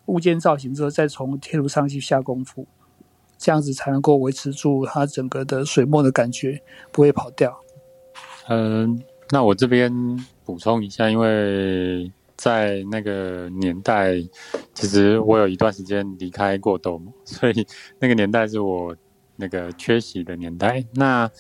[0.07, 2.67] 物件造型之后，再从贴图上去下功夫，
[3.39, 6.63] 这样子才能够维持住它整个的水墨的感觉，
[6.93, 7.59] 不会跑掉。
[8.49, 9.91] 嗯、那我这边
[10.45, 14.17] 补充一下，因为在那个年代，
[14.75, 17.67] 其实我有一段时间离开过斗，所以
[17.99, 18.95] 那个年代是我
[19.37, 20.85] 那个缺席的年代。
[20.93, 21.31] 那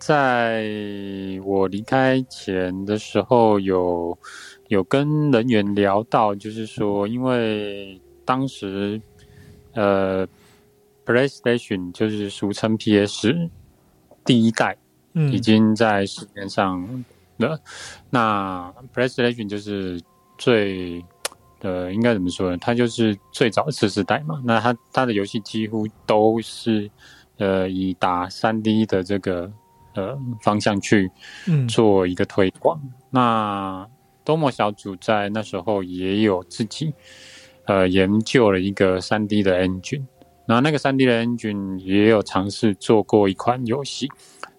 [0.00, 0.66] 在
[1.44, 4.18] 我离开前的时候有，
[4.66, 9.00] 有跟人员聊到，就是说，因为当时
[9.74, 10.26] 呃
[11.06, 13.48] ，PlayStation 就是俗称 PS
[14.24, 14.76] 第一代。
[15.12, 17.04] 嗯，已经在市面上
[17.38, 17.60] 了。
[18.10, 20.00] 那 PlayStation 就是
[20.38, 21.04] 最
[21.62, 22.56] 呃，应该怎么说呢？
[22.58, 24.40] 它就是最早次世代嘛。
[24.44, 26.88] 那它它的游戏几乎都是
[27.38, 29.50] 呃以打三 D 的这个
[29.94, 31.10] 呃方向去
[31.46, 32.80] 嗯做一个推广。
[33.10, 33.86] 那
[34.24, 36.92] 多模小组在那时候也有自己
[37.64, 40.04] 呃研究了一个三 D 的 engine，
[40.46, 44.08] 然后那个三 D 的 engine 也有尝试做过一款游戏。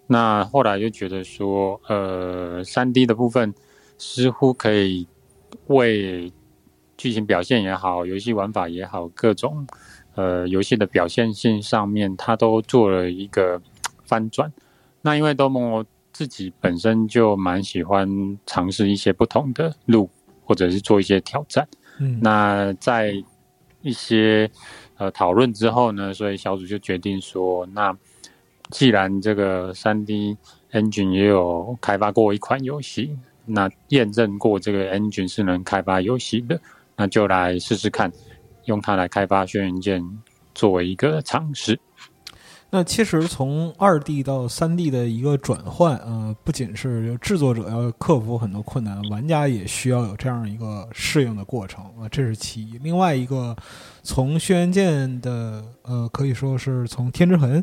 [0.07, 3.53] 那后来就觉得说，呃，三 D 的部分
[3.97, 5.07] 似乎可以
[5.67, 6.29] 为
[6.97, 9.65] 剧情表现也好，游戏玩法也好，各种
[10.15, 13.61] 呃游戏的表现性上面，它都做了一个
[14.03, 14.51] 翻转。
[15.01, 18.07] 那因为多摩自己本身就蛮喜欢
[18.45, 20.09] 尝试一些不同的路，
[20.45, 21.67] 或者是做一些挑战。
[21.99, 23.13] 嗯那在
[23.81, 24.49] 一些
[24.97, 27.95] 呃讨论之后呢，所以小组就决定说，那
[28.69, 30.37] 既然这个三 D
[30.71, 36.59] engine 也有开发过一款游戏，那验证过这个 engine 是能开发游戏的，
[36.95, 38.11] 那就来试试看，
[38.65, 40.03] 用它来开发轩辕剑
[40.53, 41.79] 作为一个尝试。
[42.73, 52.77] 那其实从二 D 到三 D 的一个转换，呃，不仅是制作者要克服很多困难，玩家也需要有这样一个适应的过程啊、这是其一。
[52.77, 53.53] 另外一个，
[54.03, 57.61] 从轩辕剑的呃，可以说是从天之痕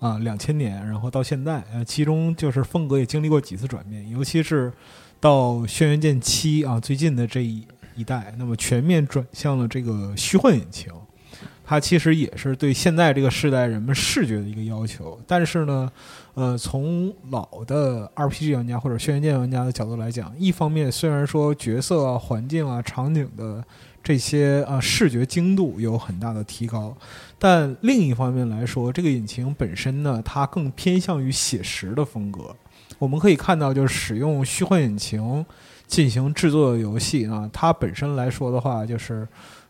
[0.00, 4.72] 啊，两千年，然后到现在，呃，其中就是风格也经历过几次转变，尤其是
[5.20, 10.92] 到轩辕剑七啊，最近的这一一代，那么全面转向了这个虚幻引擎。
[11.70, 15.16] 它其实也是对现在这个时代人们视觉的一个要求。
[15.24, 15.88] 但是呢，
[16.34, 23.62] 呃，从老的 RPG 玩家或者轩辕剑玩家的角度来讲，一方面虽然说角色啊、环境啊、场景的
[24.02, 26.92] 这些啊视觉精度有很大的提高，
[27.38, 32.52] 但另一方面来说，这个引擎本身呢，它更偏向于写实的风格。
[32.98, 35.46] 我们可以看到，就是使用虚幻引擎
[35.86, 39.28] 进行制作的游戏啊，它本身来说的话，就是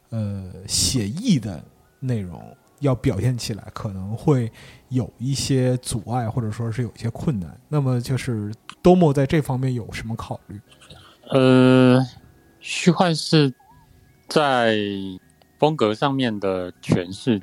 [0.09, 1.63] 呃写意的
[2.01, 4.51] 内容要表现起来可能会
[4.89, 7.59] 有一些阻碍，或者说是有一些困难。
[7.69, 10.61] 那么就是多莫在这方面有什么考虑？
[11.31, 12.05] 呃，
[12.59, 13.53] 虚幻是
[14.27, 14.77] 在
[15.59, 17.41] 风格上面的诠释，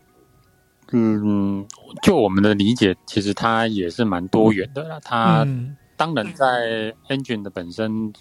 [0.91, 1.65] 嗯，
[2.01, 4.99] 就我们的理解，其实它也是蛮多元的啦。
[5.03, 8.13] 它嗯当然在 engine 的本身，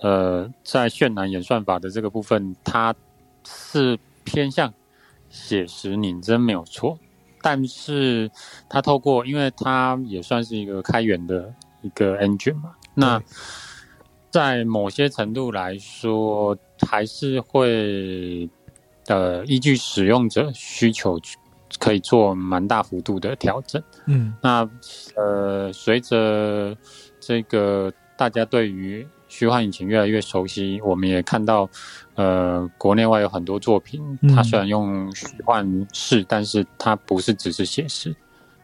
[0.00, 2.94] 呃，在渲染演算法的这个部分，它
[3.46, 4.72] 是偏向
[5.32, 6.96] 写实拟真没有错，
[7.40, 8.30] 但是
[8.68, 13.20] 它透过，因为它也算是一个开源的一个 engine 嘛，那
[14.30, 18.48] 在某些程度来说，还是会
[19.06, 21.38] 呃依据使用者需求去
[21.78, 23.82] 可以做蛮大幅度的调整。
[24.06, 24.34] 嗯。
[24.42, 24.68] 那
[25.16, 26.76] 呃，随着
[27.18, 31.66] 这个大家对于虚幻引擎越来越熟悉，我们也看到，
[32.16, 38.14] 呃，国内外有很多作品，嗯它虽然用虚幻式，但是它不是只是写实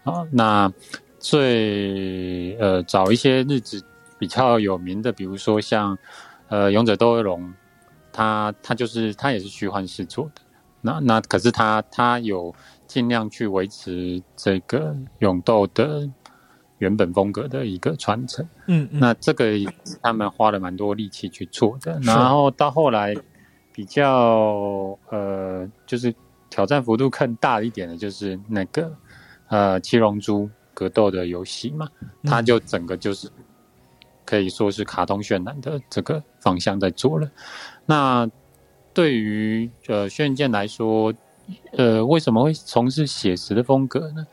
[0.04, 0.26] 啊。
[0.30, 0.70] 那
[1.18, 3.82] 最呃早一些日子
[4.18, 5.96] 比较有名的，比如说像
[6.48, 7.50] 呃勇者斗恶龙，
[8.12, 10.42] 它它就是它也是虚幻式做的。
[10.82, 12.54] 那那可是它它有
[12.86, 16.06] 尽量去维持这个勇斗的
[16.78, 18.46] 原本风格的一个传承。
[18.66, 19.52] 嗯嗯，那这个
[20.02, 21.98] 他们花了蛮多力气去做的。
[22.02, 23.14] 然后到后来
[23.72, 26.14] 比较呃，就是
[26.50, 28.92] 挑战幅度更大一点的，就是那个
[29.48, 33.28] 呃七龙珠格斗的游戏嘛，嗯它就整个就是
[34.24, 37.30] 可以说是卡通渲染的这个方向在做了。
[37.86, 38.28] 那
[38.92, 41.12] 对于呃轩辕剑来说，
[41.72, 44.26] 呃，为什么会从事写实的风格呢？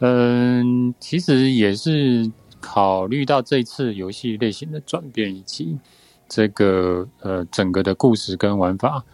[0.00, 5.78] 嗯，其实也是考虑到这次游戏类型的转变，以及
[6.28, 9.04] 这个呃整个的故事跟玩法，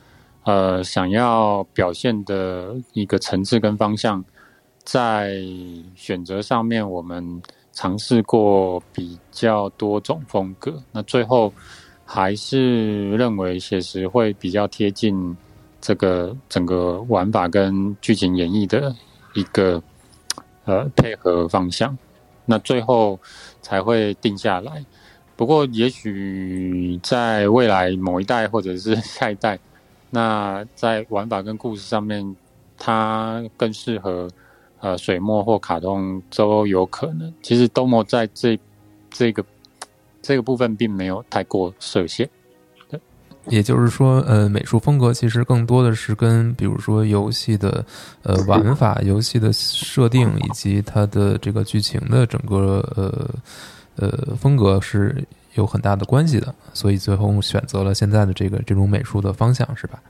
[0.44, 4.25] 呃，想要表现的一个层次跟方向，
[4.85, 5.37] 在
[5.94, 11.53] 选择上面，我们尝试过比较多种风格，那最后
[12.05, 15.37] 还是认为写实会比较贴近
[15.87, 18.92] 这个整个玩法跟剧情演绎的
[19.35, 19.81] 一个
[20.64, 21.96] 呃配合方向，
[22.44, 23.20] 那最后
[23.62, 24.85] 才会定下来。
[25.37, 29.61] 不过，也许在未来某一代或者是 下一代，
[30.11, 32.35] 那在玩法跟故事上面，
[32.77, 34.29] 它更适合
[34.81, 37.33] 呃水墨或卡通都有可能。
[37.40, 38.59] 其实东莫在这
[39.09, 39.44] 这个
[40.20, 42.29] 这个部分并没有太过设限。
[43.48, 47.85] 也就是说，呃，美术风格其实更多的是跟比如说游戏的
[48.22, 60.02] 呃玩法、游戏的设定以及它的这个剧情的整个呃呃风格是有很大的关系的，所以最后选择了现在的这个这种美术的方向，是吧？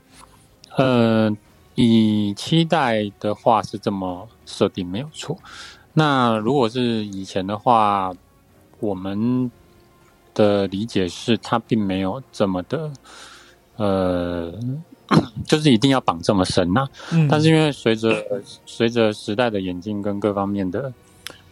[0.76, 1.30] 呃，
[1.74, 5.38] 以期待的话是这么设定没有错。
[5.92, 8.12] 那如果是以前的话，
[8.80, 9.50] 我们
[10.36, 12.92] 的理解是它并没有这么的，
[13.76, 14.52] 呃，
[15.48, 16.72] 就是一定要绑这么深。
[16.74, 18.24] 呐、嗯，但是因为随着
[18.66, 20.92] 随着时代的演进跟各方面的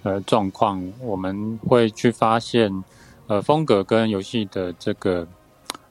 [0.03, 2.85] 呃状况，我们会去发现，
[3.27, 5.27] 呃，风格跟游戏的这个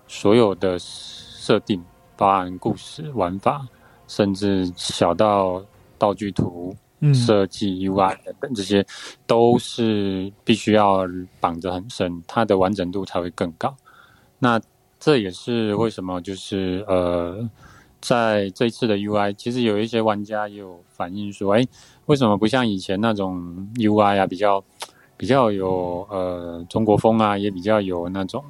[0.07, 1.83] 所有的设定，
[2.15, 3.65] 包含故事、玩法，
[4.07, 5.63] 甚至小到
[5.97, 6.77] 道具图、嗯
[7.11, 8.85] 设计、UI 等等这些，
[9.25, 11.07] 都是必须要
[11.39, 13.75] 绑得很深，它的完整度才会更高。
[14.37, 14.61] 那
[14.99, 17.49] 这也是为什么就是呃，
[17.99, 21.65] 在这次的 UI，其实有一些玩家也有反映说，哎，
[22.05, 24.63] 为什么不像以前那种 UI 啊，比较
[25.17, 28.43] 比较有呃中国风啊，也比较有那种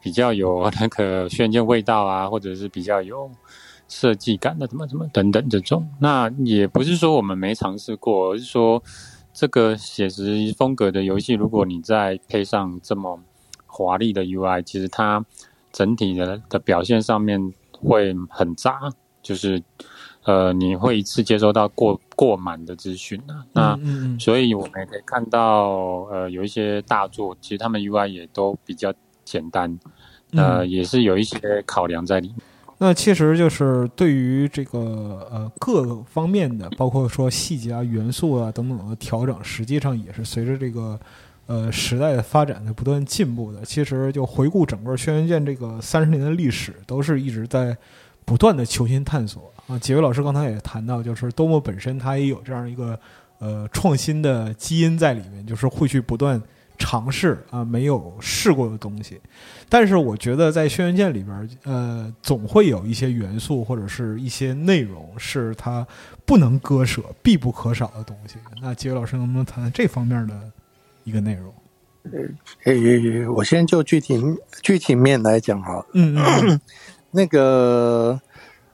[0.00, 3.30] 比较有那个轩辕剑味道啊，或者是比较有
[3.94, 5.88] 设计感的，怎么怎么等等这种。
[6.00, 8.82] 那也不是说我们没尝试过，而是说
[9.32, 13.20] 这个写实风格的游戏，如果你再配上这么
[13.66, 15.24] 华丽的 UI，其实它
[15.72, 18.80] 整体的的表现上面会很渣，
[19.22, 19.62] 就是
[20.24, 23.46] 呃你会一次接收到过过满的资讯啊。
[23.52, 25.68] 那嗯嗯嗯所以我们也可以看到，
[26.10, 28.92] 呃，有一些大作，其实他们 UI 也都比较
[29.24, 29.78] 简单，
[30.32, 32.38] 呃，嗯也是有一些考量在里面。
[32.78, 34.78] 那其实就是对于这个
[35.30, 40.98] 呃各个方面的，包括说细节啊、元素啊等等的调整，实际上也是随着这个
[41.46, 43.64] 呃时代的发展在不断进步的。
[43.64, 47.76] 其实就回顾整个轩辕剑这个三十年的历史，都是一直在
[48.24, 49.78] 不断的求新探索啊。
[49.78, 52.98] 几位老师刚才也谈到，就是多么本身它也有这样一个
[53.38, 56.42] 呃创新的基因在里面，就是会去不断
[56.78, 59.20] 尝试啊没有试过的东西。
[59.68, 65.86] 但是我觉得在轩辕剑里边，呃，总会有一些元素或者是一些内容是它
[66.24, 68.36] 不能割舍、必不可少的东西。
[68.62, 70.34] 那几位老师能不能谈谈这方面的
[71.04, 71.52] 一个内容？
[72.64, 74.20] 诶，我先就具体
[74.62, 76.60] 具体面来讲哈，嗯嗯
[77.10, 78.20] 那个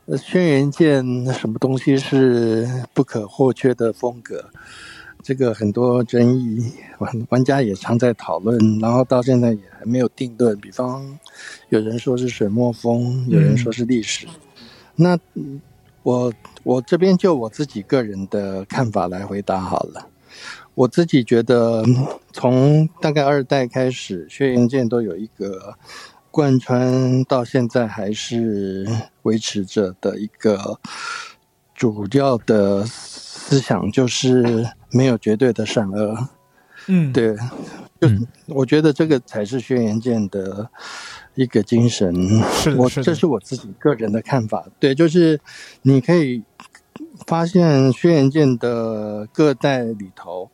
[0.06, 4.50] 呃轩辕剑什么东西是不可或缺的风格？
[5.22, 10.58] 这个很多争议，玩玩家也常在讨论，然后到现在也还没有定论。
[10.58, 11.18] 比方，
[11.68, 14.26] 有人说是水墨风，有人说是历史。
[14.96, 15.18] 那
[16.02, 20.06] 我我这边就我自己个人的看法来回答好了。
[20.74, 21.84] 我自己觉得，
[22.32, 25.74] 从大概二代开始，轩辕剑都有一个
[26.30, 28.86] 贯穿到现在还是
[29.22, 30.78] 维持着的一个
[31.74, 36.28] 主要的思想，就是没有绝对的善恶。
[36.86, 37.36] 嗯，对，
[38.00, 38.08] 就
[38.46, 40.68] 我觉得这个才是轩辕剑的
[41.34, 42.14] 一个精神。
[42.52, 44.66] 是的是的这是我自己个人的看法。
[44.78, 45.38] 对，就是
[45.82, 46.42] 你可以
[47.26, 50.50] 发现轩辕剑的各代里头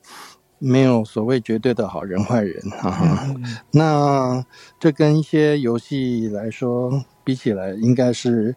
[0.59, 3.23] 没有所谓绝对的好人坏人啊。
[3.29, 4.45] 嗯嗯那
[4.81, 8.57] 这跟一些游戏来说比起来，应该是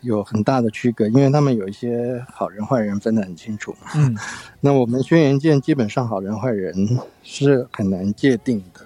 [0.00, 3.74] 有很大的区隔，因为他们有一些好人坏人分得很清楚。
[3.94, 4.16] 嗯
[4.60, 8.80] 那我们轩辕剑基本上好人坏人是很难界定的，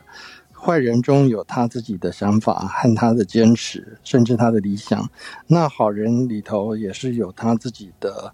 [0.53, 5.09] 坏人中有他自己的想法和他的坚持，甚至他的理想。
[5.47, 8.33] 那好人里头也是有他自己的，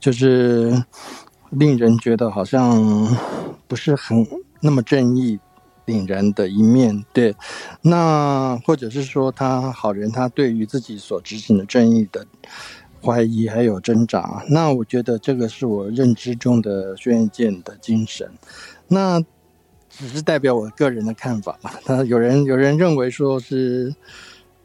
[0.00, 0.84] 就是
[1.50, 3.16] 令人觉得好像
[3.68, 4.26] 不是很
[4.60, 5.38] 那么正义
[5.86, 7.04] 凛然的一面。
[7.12, 7.34] 对，
[7.82, 12.26] 那或者是说他好人，他对于自己所执行的正义的
[13.02, 14.44] 怀疑还有挣扎。
[14.48, 18.30] 那我觉得这个是我认知中的轩辕剑的精神。
[18.88, 19.20] 那
[19.90, 21.78] 只是代表我个人的看法吧。
[21.84, 23.94] 他有人有人认为说是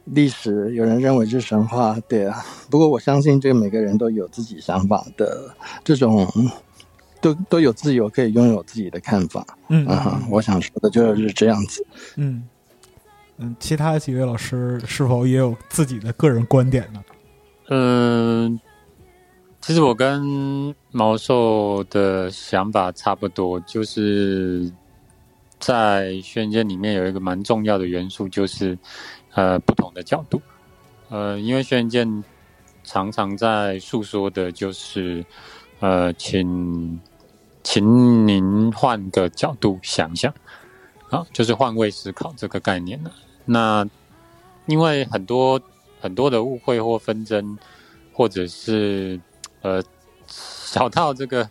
[0.04, 2.44] 历史，有人认为是神话，对啊。
[2.70, 5.54] 不过我相信这每个人都有自己想法的
[5.84, 6.26] 这种。
[7.20, 9.46] 都都有自由，可以拥有自己的看法。
[9.68, 11.86] 嗯啊，我想说的就是这样子。
[12.16, 12.48] 嗯
[13.38, 17.02] 嗯，其他几位老师是否也有自己的个人观点呢？
[17.68, 18.60] 嗯，
[19.60, 24.70] 其实我跟毛寿的想法差不多，就是
[25.58, 28.76] 在轩辕剑里面有一个蛮重要的元素，就是
[29.34, 30.40] 呃不同的角度。
[31.08, 32.24] 呃，因为轩辕剑
[32.84, 35.24] 常常在诉说的就是
[35.78, 37.00] 呃，请
[37.62, 40.32] 请您换个角度想想，
[41.10, 43.10] 啊，就是换位思考这个概念呢。
[43.44, 43.86] 那
[44.66, 45.60] 因为很多
[46.00, 47.58] 很多的误会或纷争，
[48.12, 49.20] 或者是
[49.62, 49.82] 呃
[50.26, 51.48] 小到这个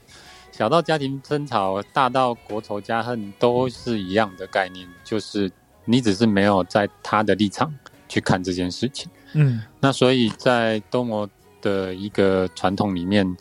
[0.51, 5.51] 小到家庭争吵，大到国仇家恨，都是一样的概念，就是
[5.85, 7.73] 你只是没有在他的立场
[8.07, 9.09] 去看这件事情。
[9.33, 11.29] 嗯那所以在多摩
[11.61, 13.37] 的一个传统里面，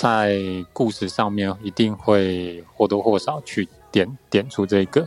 [0.00, 0.34] 在
[0.72, 5.06] 故事上面一定会或多或少去点点出这个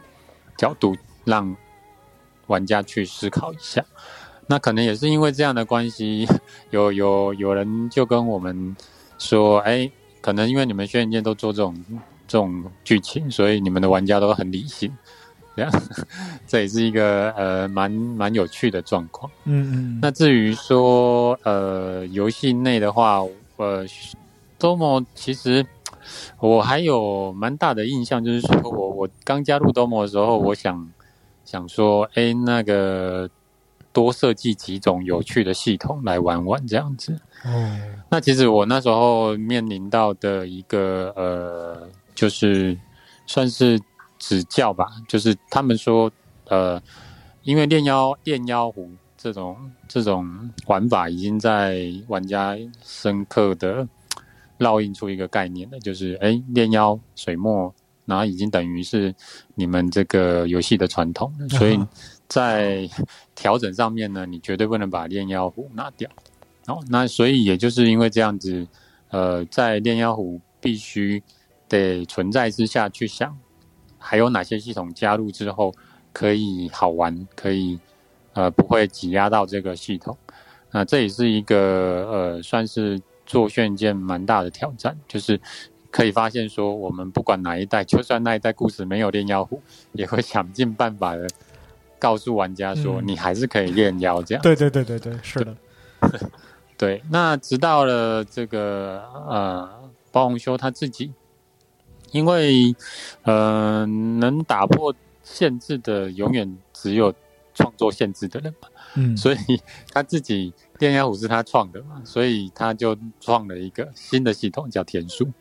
[0.55, 1.55] 角度，让
[2.45, 3.83] 玩家去思考一下。
[4.45, 6.27] 那可能也是因为这样的关系，
[6.69, 8.77] 有有有人就跟我们
[9.17, 9.89] 说，哎，
[10.21, 11.73] 可能因为你们轩辕剑都做这种
[12.27, 14.95] 这种剧情，所以你们的玩家都很理性。
[15.55, 15.71] 这样，
[16.45, 19.31] 这也是一个呃蛮蛮有趣的状况。
[19.45, 23.23] 嗯嗯，那至于说呃游戏内的话，
[23.57, 23.83] 呃
[24.63, 25.65] ，Domo 其实
[26.39, 30.89] 我还有蛮大的印象，就是说我我刚加入 Domo 的时候，我想
[31.43, 33.29] 想说，哎，那个
[33.91, 37.19] 多设计几种有趣的系统来玩玩这样子。
[37.43, 42.77] 嗯，那其实我那时候面临到的一个呃，就是
[43.27, 43.77] 算是
[44.17, 46.09] 指教吧，就是他们说
[46.47, 46.81] 呃，
[47.43, 49.57] 因为炼妖炼妖壶这种
[49.89, 53.85] 这种玩法已经在玩家深刻的
[54.59, 57.73] 烙印出一个概念的，就是哎炼妖水墨，
[58.05, 59.13] 然后已经等于是
[59.55, 61.79] 你们这个游戏的传统了，所以
[62.27, 62.89] 在
[63.35, 66.09] 调整上面呢，你绝对不能把炼妖壶拿掉。
[66.67, 68.65] 哦，那所以也就是因为这样子，
[69.09, 71.21] 呃，在炼妖壶必须
[71.67, 73.37] 得存在之下去想，
[73.97, 75.73] 还有哪些系统加入之后
[76.13, 77.77] 可以好玩，可以
[78.33, 80.17] 呃不会挤压到这个系统。
[80.71, 81.55] 那这也是一个
[82.09, 85.39] 呃算是做炫剑蛮大的挑战，就是
[85.89, 89.61] 可以发现说，我们不管哪一代，就算那一代故事没有炼妖壶，
[89.91, 91.27] 也会想尽办法的
[91.99, 93.07] 告诉玩家说，嗯。
[93.07, 94.41] 你还是可以炼妖这样。
[94.41, 95.55] 对对对对对，是的，
[96.77, 99.69] 对，那直到了这个呃，
[100.11, 101.13] 包红修他自己，
[102.11, 102.75] 因为
[103.23, 104.93] 呃，能打破
[105.23, 107.13] 限制的永远只有
[107.53, 109.37] 创作限制的人嘛，嗯，所以
[109.91, 110.51] 他自己
[110.83, 115.31] 电妖虎是他创的嘛，所以他就创了一个新的系统叫天书。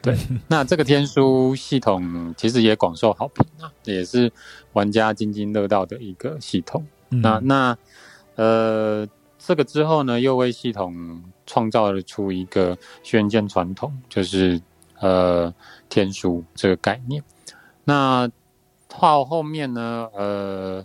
[0.00, 0.18] 对，
[0.48, 4.32] 那这个天书系统其实也广受好评啊，也是
[4.72, 6.84] 玩家津津乐道的一个系统。
[7.10, 7.78] 嗯那那
[8.34, 14.60] 呃，这个之后呢，又为系统创造了出一个轩辕剑传统，就是
[14.98, 15.54] 呃
[15.88, 17.22] 天书这个概念。
[17.84, 18.28] 那
[18.88, 20.84] 到后面呢，呃，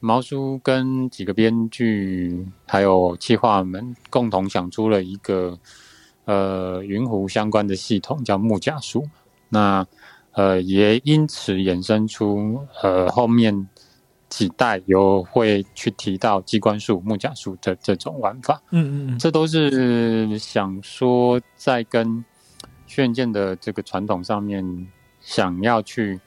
[0.00, 5.58] 毛叔跟几个编剧还有企划们共同想出了一个
[6.24, 9.06] 呃云湖相关的系统，叫木甲书。
[9.50, 9.86] 那
[10.32, 13.68] 呃，也因此衍生出呃后面
[14.28, 22.24] 几代有会去提到机关术、木甲术的这种玩法，嗯嗯嗯，这都是想说在跟
[22.86, 24.86] 轩辕剑的这个传统上面
[25.20, 26.18] 想要去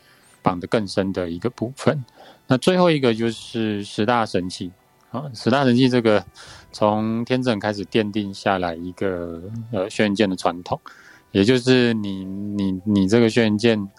[0.42, 2.04] 绑得更深的一个部分。
[2.48, 4.72] 那最后一个就是十大神器
[5.12, 6.24] 啊，十大神器这个
[6.72, 9.42] 从天正开始奠定下来一个
[9.72, 10.80] 呃轩辕剑的传统。
[11.32, 13.90] 也就是你你你这个轩辕剑，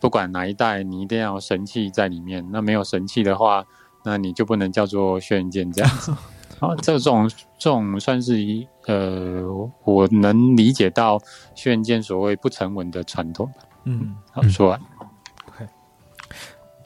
[0.00, 2.44] 不管哪一代，你一定要神器在里面。
[2.50, 3.64] 那没有神器的话，
[4.04, 6.12] 那你就不能叫做轩辕剑这样子。
[6.58, 9.44] 好，这种这种算是一呃，
[9.84, 11.20] 我能理解到
[11.54, 13.48] 轩辕剑所谓不成文的传统。
[13.84, 14.80] 嗯，好，说完。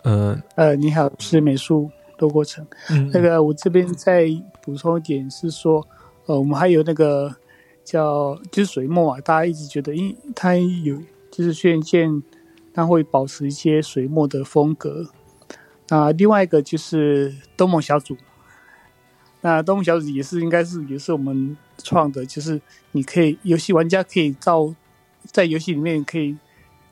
[0.07, 2.67] 呃呃，你好，是美术多过程。
[2.91, 4.29] 嗯，那个我这边再
[4.63, 5.87] 补充一点是说，
[6.27, 7.35] 呃，我们还有那个。
[7.87, 11.01] 叫就是水墨啊，大家一直觉得，因为它有
[11.31, 12.21] 就是轩辕剑，
[12.75, 15.09] 它会保持一些水墨的风格。
[15.87, 18.17] 那另外一个就是东梦小组，
[19.43, 24.75] 那东梦小组也是应该是也是我们创的，就是你可以游戏玩家可以到
[25.23, 26.37] 在游戏里面可以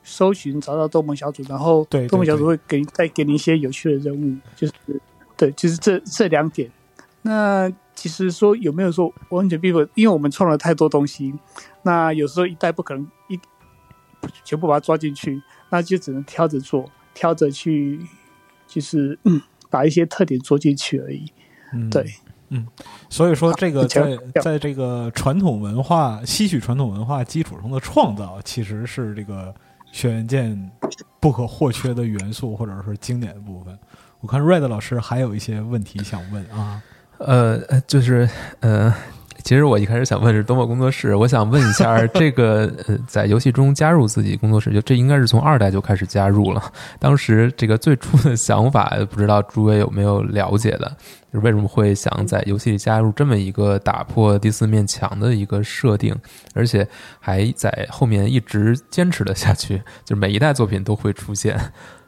[0.05, 4.73] 搜寻找到东梦小组，然后东梦小组会给再给你一些有趣的任务，就是
[5.35, 6.71] 对，就是这这两点。
[7.23, 9.89] 那其实说有没有说完全 people？
[9.95, 11.33] 因为我们创了太多东西，
[11.81, 13.39] 那有时候一代不可能一
[14.43, 15.41] 全部把它抓进去，
[15.71, 17.99] 那就只能挑着做，挑着去，
[18.67, 19.41] 就是嗯，
[19.71, 21.25] 把一些特点做进去而已。
[21.73, 22.05] 嗯，对，
[22.49, 22.67] 嗯，
[23.09, 29.53] 所以说这个在在这个传统文化吸取传统文化基础上的创造，其实是这个
[29.95, 30.71] 轩辕剑
[31.21, 33.79] 不可或缺的元素，或者说经典的部分。
[34.19, 36.83] 我看 Red 老师还有一些问题想问啊。
[37.19, 38.29] 呃，就是
[38.59, 38.93] 呃，
[39.45, 46.59] 其实我一开始想问是多么工作室，我想问一下 这个呃，在游戏中加入自己工作室，就这应该是从二代就开始加入了。
[46.97, 50.89] 当时这个最初的想法，不知道诸位有没有了解的，
[51.31, 56.15] 就是为什么会想在游戏里加入这么一个打破第四面墙的一个设定，
[56.55, 56.87] 而且
[57.19, 61.55] 还在后面一直坚持了下去，就是每一代作品都会出现。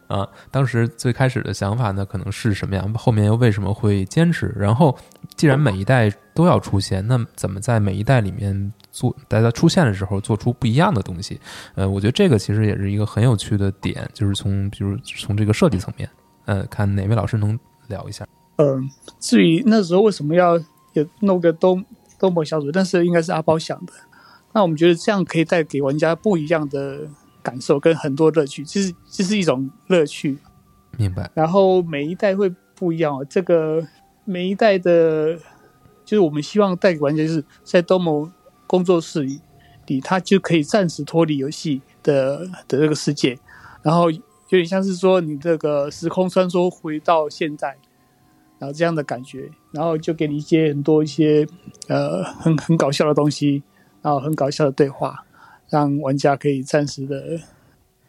[0.08, 2.93] 啊，当时最开始的想法呢，可能是什么样？
[2.93, 4.53] 后面又为什么会坚持？
[4.55, 4.97] 然后，
[5.36, 11.39] 既然每一代都要出现，那怎么在每一代里面做，在它出现的时候做出不一样的东西？
[11.76, 16.10] 呃，我觉得这个其实也是一个很有趣的点，就是从比如从这个设计层面，
[16.45, 18.26] 呃，看哪位老师能聊一下？
[18.55, 18.89] 嗯，
[19.20, 20.58] 至于那时候为什么要
[20.93, 21.84] 有弄个东
[22.18, 23.91] 东博小组，但是应该是阿包想的。
[24.53, 27.10] 那我们觉得这样可以带给玩家不一样的。
[27.47, 30.37] 感受跟很多乐趣，就是这是一种乐趣。
[30.97, 31.31] 明白。
[31.33, 33.25] 然后每一代会不一样哦。
[33.29, 33.81] 这个
[34.25, 35.33] 每一代的，
[36.03, 38.29] 就是我们希望带给玩家，就是在多某
[38.67, 39.23] 工作室
[39.85, 43.39] 里，他就可以暂时脱离游戏的的这个世界，
[43.81, 44.19] 然后有
[44.49, 47.77] 点像是说你这个时空穿梭回到现在，
[48.59, 51.47] 然后这样的感觉，然后就给你一些很多一些
[51.87, 53.63] 呃很很搞笑的东西，
[54.01, 55.23] 然后很搞笑的对话。
[55.70, 57.39] 让玩家可以暂时的，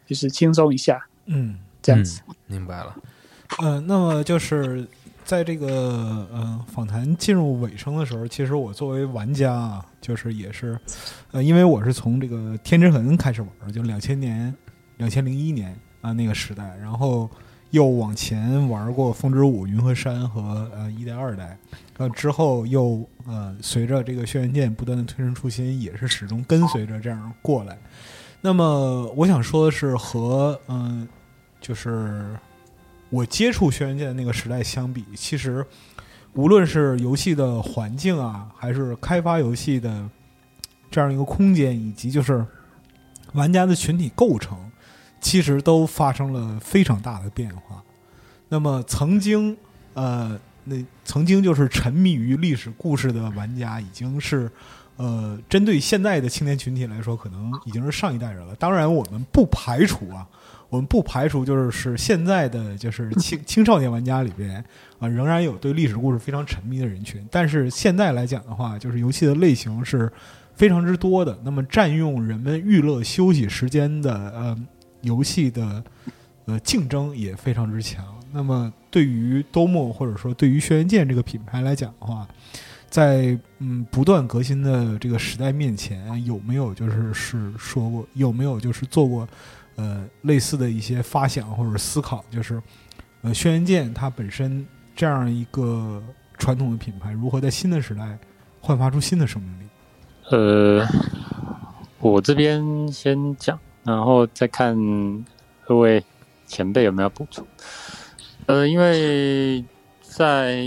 [0.05, 2.95] 就是轻松一下，嗯，这样子，明白了。
[3.61, 4.87] 嗯，那么就是
[5.25, 10.79] 在这个呃访谈进入尾声的时候，其实我作为玩家啊，就是也是，
[11.31, 14.53] 呃，因为我是从这个天之痕开始玩，就两千年、
[14.97, 17.29] 两千零一年啊那个时代，然后
[17.71, 21.57] 又往前玩过风之舞、云和山和呃一代、二代。
[21.97, 27.77] 呃，之后又呃，随着这个轩辕剑不断的推陈出新，也是始终跟随着这样过来。
[28.39, 31.05] 那么，我想说的是，和嗯，
[31.59, 32.37] 就是
[33.09, 35.65] 我接触轩辕剑的那个时代相比，其实
[36.33, 40.09] 无论是游戏的环境啊，还是开发游戏的
[40.89, 42.45] 这样一个空间，以及就是
[43.33, 44.57] 玩家的群体构成，
[45.19, 47.83] 其实都发生了非常大的变化。
[48.49, 49.55] 那么，曾经
[49.93, 50.39] 呃。
[50.65, 54.51] 那曾经就是沉迷于历史故事的玩家，已经是，
[54.97, 58.53] 呃，针对现在的青年群体来说，可能已经是上一代人了。
[58.55, 60.27] 当然，我们不排除啊，
[60.69, 64.63] 我们不排除就是是现在的就是青 青少年玩家里边
[64.99, 67.25] 啊，仍然有对历史故事非常沉迷的人群。
[67.31, 70.11] 但是现在来讲的话，就是游戏的类型是
[70.53, 74.57] 非常之多的，那么占用人们娱乐休息时间的呃
[75.01, 75.83] 游戏的
[76.45, 78.03] 呃竞争也非常之强。
[78.31, 82.27] 那么，对于多莫或者说对于轩辕剑这个品牌来讲的话，
[82.87, 89.27] 在嗯不断革新的这个时代面前，有没有就是是说过有没有就是做过
[89.77, 92.23] 呃类似的一些发想或者思考？
[92.29, 92.61] 就是
[93.21, 94.63] 呃轩辕剑它本身
[94.95, 96.01] 这样一个
[96.37, 98.15] 传统的品牌，如何在新的时代
[98.61, 99.63] 焕发出新的生命力？
[100.29, 100.87] 呃，
[101.99, 104.75] 我这边先讲，然后再看
[105.65, 106.03] 各位
[106.45, 107.45] 前辈有没有补充。
[108.45, 109.63] 呃，因为
[110.01, 110.63] 在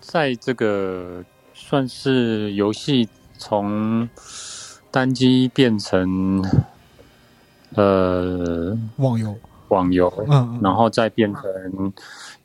[0.00, 4.08] 在这个算是游戏从
[4.90, 6.42] 单机变成
[7.74, 9.38] 呃网游，
[9.68, 11.92] 网游，嗯，然后再变成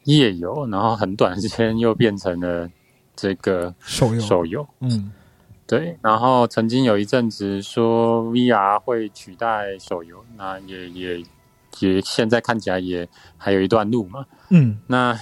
[0.04, 2.70] 页游，然后很短时间又变成了
[3.16, 5.12] 这个手游，手游，嗯
[5.68, 6.00] 对。
[6.02, 11.24] 然后曾经有一阵子说 VR 会取代手游，那也也
[11.80, 13.08] 也现在看起来也
[13.38, 14.26] 还有一段路嘛。
[14.50, 15.20] 嗯那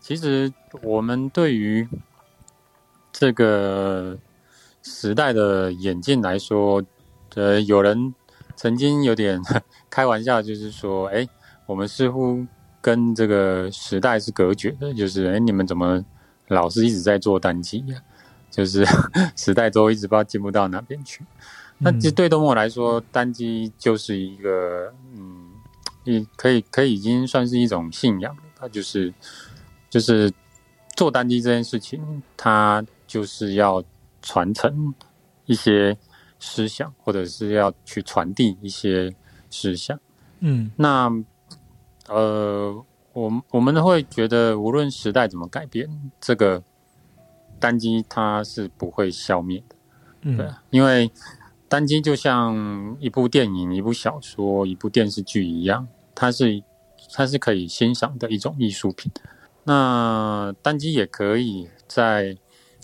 [0.00, 0.52] 其实
[0.82, 1.86] 我们对于
[3.12, 4.18] 这个
[4.82, 6.82] 时代的演进来说，
[7.34, 8.14] 呃，有人
[8.56, 9.40] 曾经有点
[9.90, 11.28] 开玩笑，就是说，哎，
[11.66, 12.46] 我们似乎
[12.80, 16.02] 跟这个时代是隔绝的，就是，哎，你们怎么
[16.48, 18.00] 老是一直在做单机呀、
[18.50, 18.84] 就是
[19.36, 21.24] 时代都一直不知道进步到哪边去。
[21.78, 25.48] 那其实对东莫来说，单机就是一个，嗯，
[26.04, 28.42] 你可以可以已经算是一种信仰了。
[28.56, 29.12] 它就是
[29.88, 30.30] 就是
[30.94, 33.82] 做单机这件事情，它就是要
[34.20, 34.94] 传承
[35.46, 35.96] 一些
[36.38, 39.14] 思想，或者是要去传递一些
[39.48, 39.98] 思想。
[40.40, 41.10] 嗯那
[42.08, 45.88] 呃，我我们会觉得，无论时代怎么改变，
[46.20, 46.62] 这个
[47.60, 49.76] 单机它是不会消灭的。
[50.36, 51.10] 对因为
[51.68, 56.62] 单机就像一部电影、一部小说、一部电视剧一样，它是
[57.12, 59.12] 它是可以欣赏的一种艺术品。
[59.64, 62.36] 那单机也可以在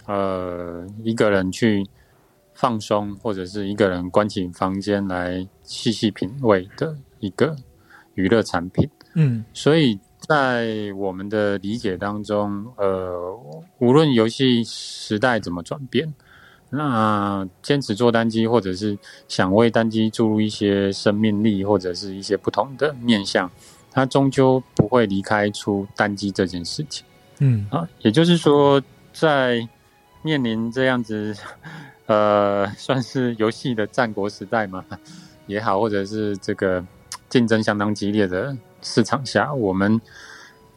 [0.06, 1.86] 呃一个人去
[2.54, 7.56] 放松，或者是一个人关起房间来细细品味的一个
[8.14, 8.88] 娱乐产品。
[9.14, 13.38] 嗯所以在我们的理解当中，呃，
[13.78, 16.12] 无论游戏时代怎么转变，
[16.68, 18.98] 那坚持做单机，或者是
[19.28, 23.48] 想为单机注入一些生命力，或者是一些不同的面向，
[23.92, 27.06] 它终究不会离开出单机这件事情
[27.38, 27.88] 嗯啊。
[28.00, 29.66] 也就是说，在
[30.22, 31.36] 面临这样子，
[32.06, 34.84] 呃，算是游戏的战国时代嘛
[35.46, 36.84] 也好，或者是这个
[37.28, 40.00] 竞争相当激烈的市场下，我们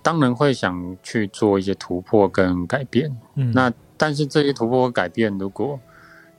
[0.01, 3.15] 当然会想去做一些突破跟改变。
[3.35, 5.79] 嗯，那但是这些突破和改变，如果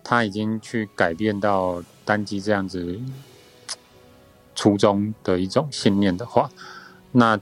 [0.02, 2.98] 他已经去改变到单机这样子
[4.54, 6.50] 初衷的一种信念的话，
[7.12, 7.38] 那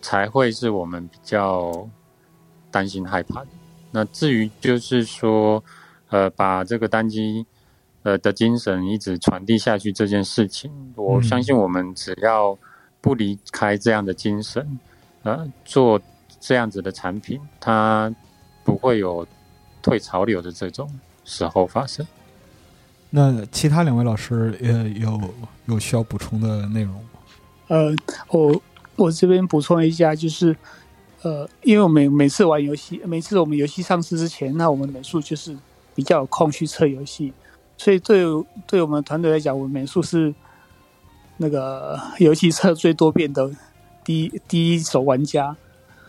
[0.00, 1.88] 才会是我们比较
[2.70, 3.48] 担心害怕的。
[3.90, 5.62] 那至于就是说，
[6.10, 7.46] 呃，把这个单机
[8.02, 12.56] 呃的精神一直传递下去这件事情，我嗯相信我们只要
[13.04, 14.80] 不离开这样的精神，
[15.24, 16.00] 呃，做
[16.40, 18.10] 这样子的产品，它
[18.64, 19.26] 不会有
[19.82, 20.90] 退潮流的这种
[21.22, 22.06] 时候发生。
[23.10, 25.20] 那其他两位老师呃有
[25.66, 27.00] 有需要补充的内容吗？
[27.68, 27.94] 呃，
[28.30, 28.62] 我
[28.96, 30.56] 我这边补充一下，就是
[31.20, 35.54] 呃，因为我们每次玩游戏，每次我们游戏上市之前，那我们美术就是
[35.94, 37.34] 比较有空去测游戏，
[37.76, 38.24] 所以对
[38.66, 40.34] 对我们团队来讲，我们美术是
[41.36, 43.50] 那个游戏测最多变的
[44.04, 45.56] 第一第一手玩家。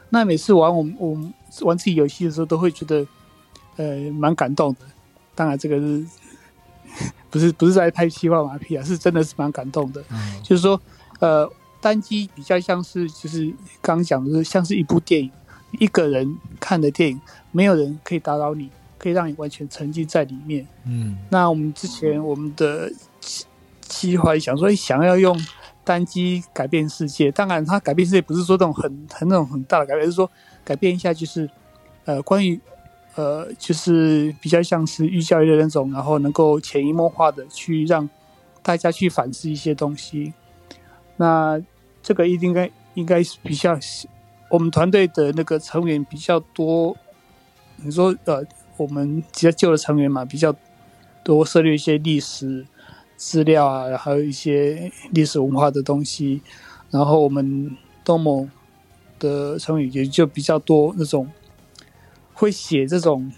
[0.10, 3.06] 那每次玩我们我们玩自己游戏的时候，都会觉得
[3.78, 4.80] 呃蛮感动的。
[5.34, 6.06] 当然，这个是
[7.30, 8.84] 不是不是在拍气话马屁啊？
[8.84, 10.02] 是真的是蛮感动的。
[10.12, 10.80] 嗯就是说，
[11.20, 11.50] 呃，
[11.82, 13.48] 单机比较像是就是
[13.82, 15.30] 刚刚讲的是像是一部电影，
[15.80, 17.20] 一个人看的电影，
[17.52, 20.66] 没有人可以打扰你，可以让你完全沉浸在里面。
[20.86, 22.90] 嗯那我们之前我们的
[23.88, 25.40] 计计划想说，想要用
[25.84, 30.30] 单机改变世界，当然它改变世界不是说那种很很那种很大的改变，而是说
[30.64, 31.50] 改变一下就是
[32.06, 32.60] 呃关于。
[33.18, 38.10] 呃，就是比较像是寓教于乐那种，然后能够潜移默化的去让
[38.62, 40.34] 大家去反思一些东西。
[41.16, 41.58] 那
[42.04, 43.80] 这个应该应该是比较
[44.50, 46.94] 我们团队的那个成员比较多。
[47.78, 48.44] 你说呃，
[48.76, 50.54] 我们比较旧的成员嘛，比较
[51.24, 52.66] 多涉猎一些历史
[53.16, 56.42] 资料啊，还有一些历史文化的东西。
[56.92, 58.48] 然后我们东某
[59.20, 61.30] 的成员也就比较多那种
[62.34, 63.32] 会写这种。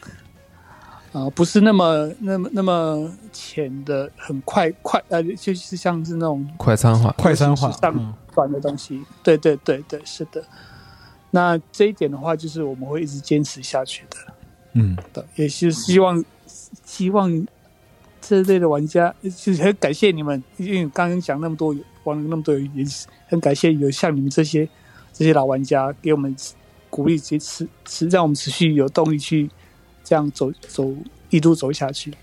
[1.14, 9.02] 啊、不是那么、那么、那么浅的，很快快呃，就是像是那种快餐化，快餐化时尚嗯短的东西。
[9.24, 10.44] 对对对对，是的。
[11.32, 14.18] 那这一点的话，就是我们会一直坚持下去的。
[14.74, 16.24] 嗯的，也是希望
[16.86, 17.48] 希望
[18.28, 21.74] 这类的玩家，就是很感谢你们，因为刚刚讲那么多
[22.04, 22.86] 玩了那么多也，
[23.28, 24.68] 很感谢有像你们这些
[25.14, 26.36] 这些老玩家给我们
[26.90, 27.40] 鼓励，持
[27.86, 29.50] 持让我们持续有动力去
[30.04, 30.94] 这样走走
[31.30, 32.14] 一路走下去。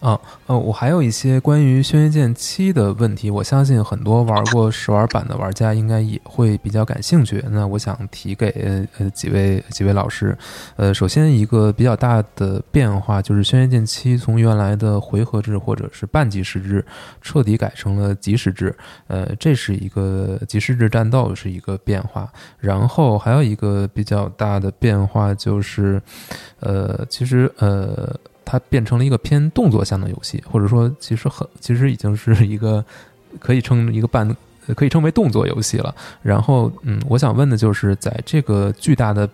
[0.00, 7.42] 啊，呃，我还有一些关于《轩辕剑七》的问题，我相信很多玩过试玩版的玩家应该也会比较感兴趣。
[7.50, 10.36] 那我想提给呃几位几位老师，
[10.76, 16.84] 呃，首先一个比较大的变化就是《轩辕剑七》从原来的回合制或者是半即时制，
[17.22, 18.76] 彻底改成了即时制，
[19.06, 22.30] 呃，这是一个即时制战斗是一个变化。
[22.58, 26.02] 然后还有一个比较大的变化就是，
[26.60, 28.14] 呃，其实呃。
[28.44, 32.84] 它变成了一个偏动作向的游戏，或者说，其实很，其实已经是一个
[33.38, 34.28] 可以称一个半，
[34.76, 35.94] 可以称为动作游戏了。
[36.22, 39.28] 然后，嗯，我想问的就是，在这个巨大的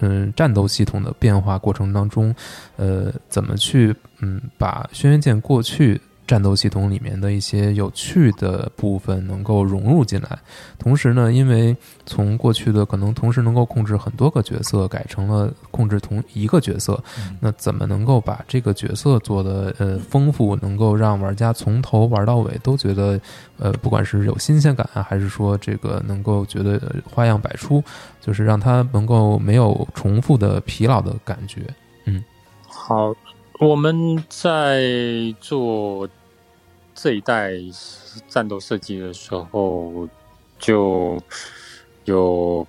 [0.00, 2.34] 嗯战斗系统的变化过程当中，
[2.76, 10.38] 呃，怎么去嗯把《轩辕剑》过去战斗系统里面的一些有趣的部分能够融入进来？
[10.78, 17.02] 同时呢，因为从过去的可能同时能够控制很多个角色，改成了控制同一个角色，
[17.40, 23.20] 那怎么能够把这个角色做的呃丰富，能够让玩家从头玩到尾都觉得
[23.58, 27.82] 呃不管是有新鲜感啊，还是说这个能够觉得呃花样百出，
[28.20, 31.62] 就是让他能够没有重复的疲劳的感觉。
[32.04, 32.22] 嗯
[32.68, 33.14] 好，
[33.58, 34.84] 我们在
[35.40, 36.06] 做
[36.96, 37.52] 这一代
[38.26, 40.08] 战斗设计的时候，
[40.58, 41.22] 就
[42.06, 42.66] 有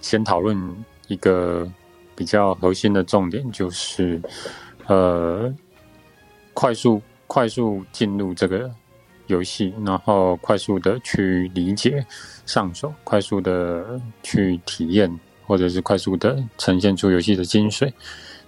[0.00, 0.56] 先讨论
[1.08, 1.68] 一个
[2.14, 4.22] 比较核心的重点，就是
[4.86, 5.52] 呃，
[6.54, 8.72] 快速快速进入这个
[9.26, 12.06] 游戏，然后快速的去理解、
[12.46, 17.92] 上手，快速的去体验，或者是快速的呈现出游戏的精髓，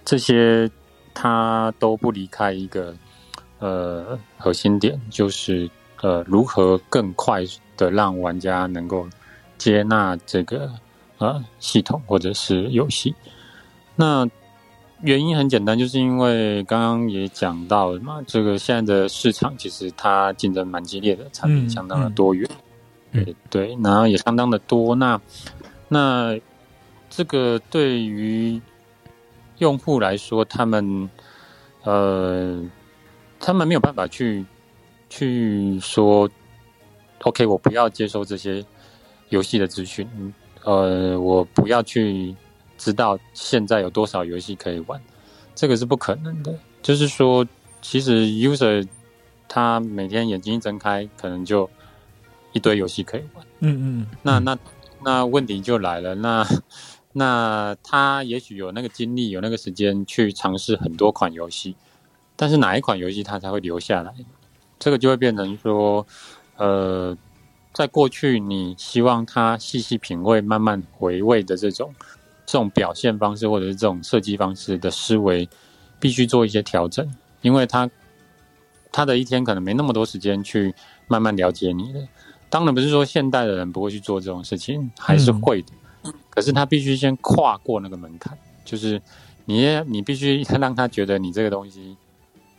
[0.03, 0.71] 这些。
[1.19, 2.95] 它都不离开一个
[3.59, 5.69] 呃核心点，就是
[6.01, 7.43] 呃如何更快
[7.75, 9.07] 的让玩家能够
[9.57, 10.71] 接纳这个
[11.17, 13.13] 呃系统或者是游戏。
[13.95, 14.29] 那
[15.01, 22.49] 原因很简单，就是因为刚刚也讲到了嘛，这个现在的市场其实它竞争蛮激烈的，产品相当的多元，
[23.11, 24.95] 嗯对对，然后也相当的多。
[24.95, 25.19] 那
[25.87, 26.39] 那
[27.09, 28.59] 这个对于
[29.59, 31.09] 用户来说，他们
[31.83, 32.59] 呃，
[33.39, 34.45] 他们没有办法去
[35.09, 36.29] 去说
[37.23, 38.63] ，OK，我不要接收这些
[39.29, 40.07] 游戏的资讯，
[40.63, 42.35] 呃，我不要去
[42.77, 45.01] 知道现在有多少游戏可以玩，
[45.55, 46.57] 这个是不可能的。
[46.81, 47.45] 就是说，
[47.81, 48.87] 其实 user
[49.47, 51.69] 他每天眼睛一睁开，可能就
[52.53, 53.45] 一堆游戏可以玩。
[53.59, 54.57] 嗯嗯，那那
[55.03, 56.47] 那问题就来了，那。
[57.13, 61.75] 那他也许有那个精力，有那个时间去尝试很多款游戏，
[62.37, 64.13] 但是哪一款游戏它才会留下来？
[64.79, 66.05] 这个就会变成说，
[66.55, 67.17] 呃，
[67.73, 71.93] 在过去你希望他细细品味、慢慢回味的这种
[72.45, 75.49] 这种表现方式，或者是这种设计方式的思维，
[75.99, 77.11] 必须做一些调整，
[77.41, 77.89] 因为他
[78.91, 80.73] 他的一天可能没那么多时间去
[81.07, 82.07] 慢慢了解你的。
[82.49, 85.73] 当然不是说现代的人不会去做这种事情，还是会的。
[86.29, 89.01] 可是他必须先跨过那个门槛，就是
[89.45, 91.97] 你你必须让他觉得你这个东西，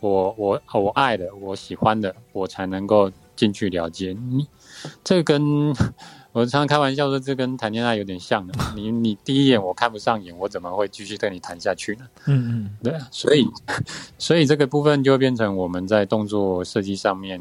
[0.00, 4.46] 我我我爱的，我喜欢的，我才能够进去了解你。
[5.02, 5.70] 这个跟
[6.32, 8.54] 我常常开玩笑说，这跟谈恋爱有点像的。
[8.74, 12.06] 你你第一眼我看不上眼，我怎么会继续跟你谈下去呢？
[12.26, 13.46] 嗯嗯，对啊，所以
[14.18, 17.40] 所以这个部分就会变成我们在动作设计上面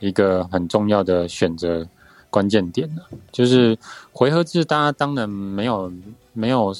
[0.00, 1.86] 一个很重要的选择。
[2.30, 3.78] 关键点了，就是
[4.10, 5.92] 回合制，大家当然没有
[6.32, 6.74] 没有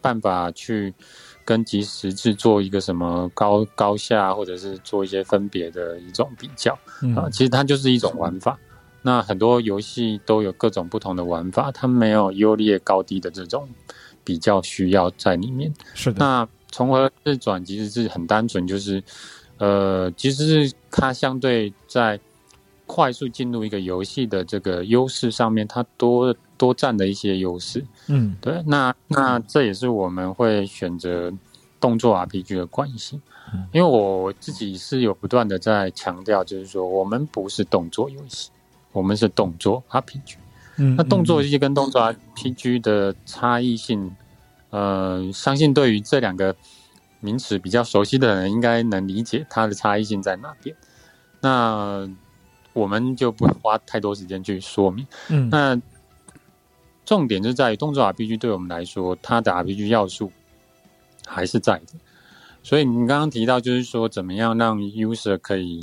[0.00, 0.94] 办法去
[1.50, 6.72] 跟即时制做一个什么高高下，或者是做一些分别的一种比较
[7.16, 7.28] 啊。
[7.28, 8.56] 其实它就是一种玩法。
[9.02, 13.68] 那很多游戏都有各种不同的玩法，它没有优劣高低的这种
[14.22, 15.74] 比较需要在里面。
[15.92, 16.18] 是的。
[16.20, 19.02] 那从回合制转其实是很单纯，就是
[19.58, 22.20] 呃，其实是它相对在。
[22.92, 27.82] 快速进入一个游戏的这个优势上面，它多多占的一些优势。
[28.08, 28.62] 嗯，对。
[28.66, 31.32] 那那这也是我们会选择
[31.80, 33.18] 动作 RPG 的关系，
[33.72, 38.50] 因为我自己是有不断的在强调，就是说我们不是动作游戏，
[38.92, 40.36] 我们是动作 RPG。
[40.76, 44.14] 嗯，那动作游戏跟动作 RPG 的差异性，
[44.68, 46.54] 呃，相信对于这两个
[47.20, 50.76] 名词比较熟悉的人，应该能理解它的差异性在哪边。
[51.40, 52.06] 那
[52.72, 55.06] 我们就不花太多时间去说明。
[55.28, 55.80] 嗯，那
[57.10, 60.30] 重点就在于动作 RPG 对我们来说，它的 RPG 要素
[61.26, 61.94] 还是在的。
[62.62, 65.82] 所以你刚刚提到，就是说怎么样让 user 可以，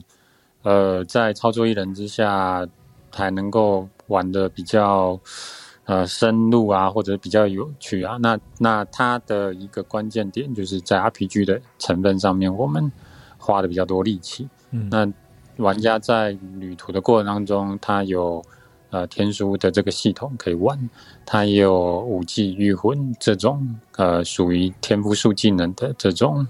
[0.64, 2.66] 呃，在操作一人之下，
[3.14, 5.20] 还能够玩的比较，
[5.84, 8.16] 呃，深入啊，或者比较有趣啊。
[8.22, 12.90] 那那它的一个关键点，就是在 RPG 的成分上面，我们
[13.38, 14.48] 花的比较多力气。
[14.72, 18.42] 嗯，那玩家在旅途的过程当中，他有
[18.90, 20.90] 呃天书的这个系统可以玩，
[21.26, 26.48] 它也有武技御魂这种呃属于天赋树技能的这种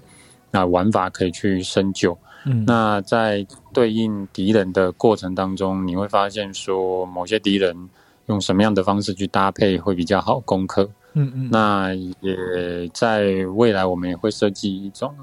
[0.51, 2.17] 那玩法可以去深究。
[2.45, 7.89] 嗯，那在对应敌人的过程当中，你会发现说某些敌人
[8.27, 10.89] 用什么样的方式去搭配会比较好攻克。
[11.13, 15.13] 嗯嗯，那也在未来我们也会设计一种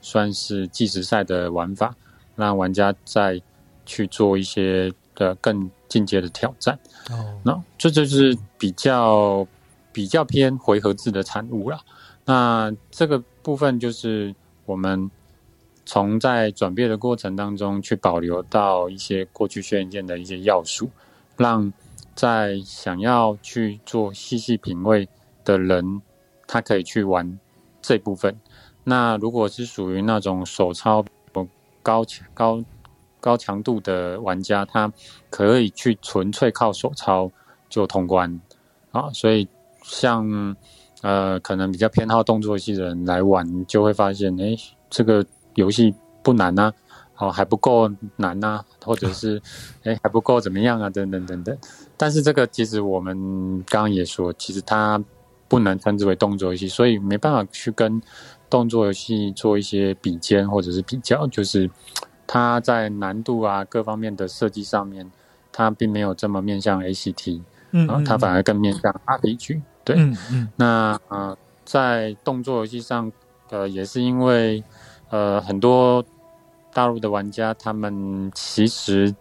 [0.00, 1.94] 算是计时赛的玩法。
[2.34, 3.40] 让玩家在
[3.86, 6.78] 去做一些的更进阶的挑战，
[7.10, 9.46] 哦，那这就是比较
[9.92, 11.80] 比较偏回合制的产物了。
[12.24, 14.34] 那这个部分就是
[14.64, 15.10] 我们
[15.84, 20.90] 从在转变的过程当中去保留到一些过去轩辕剑的一些要素，
[21.36, 21.72] 让
[22.14, 25.08] 在想要去做细细品味
[25.44, 26.02] 的人，
[26.46, 27.38] 他可以去玩
[27.80, 28.38] 这部分。
[28.84, 31.04] 那如果是属于那种手操。
[31.82, 32.60] 高强高
[33.26, 34.92] 高强度的玩家，他
[35.28, 37.28] 可以去纯粹靠手操
[37.68, 38.40] 就通关
[38.92, 39.48] 啊，所以
[39.82, 40.54] 像
[41.02, 44.54] 呃可能比较偏好动作戏的人来玩，就会发现，哎，
[44.88, 46.72] 这个游戏不难呐，
[47.18, 49.42] 哦还不够难呐，或者是
[49.82, 51.58] 哎还不够怎么样啊，等等等等。
[51.96, 53.16] 但是这个其实我们
[53.66, 55.02] 刚刚也说，其实它
[55.48, 58.00] 不能称之为动作游戏，所以没办法去跟。
[58.48, 61.68] 动作游戏做一些比肩或者是比较，就是
[62.26, 65.10] 它在难度啊各方面的设计上面，
[65.52, 69.60] 它并没有这么面向 ACT，嗯，啊，它反而更面向 RPG。
[69.84, 70.48] 对，嗯嗯。
[70.56, 73.10] 那呃，在动作游戏上，
[73.50, 74.62] 呃，也是因为
[75.10, 76.04] 呃很多
[76.72, 79.14] 大陆的玩家，他们其实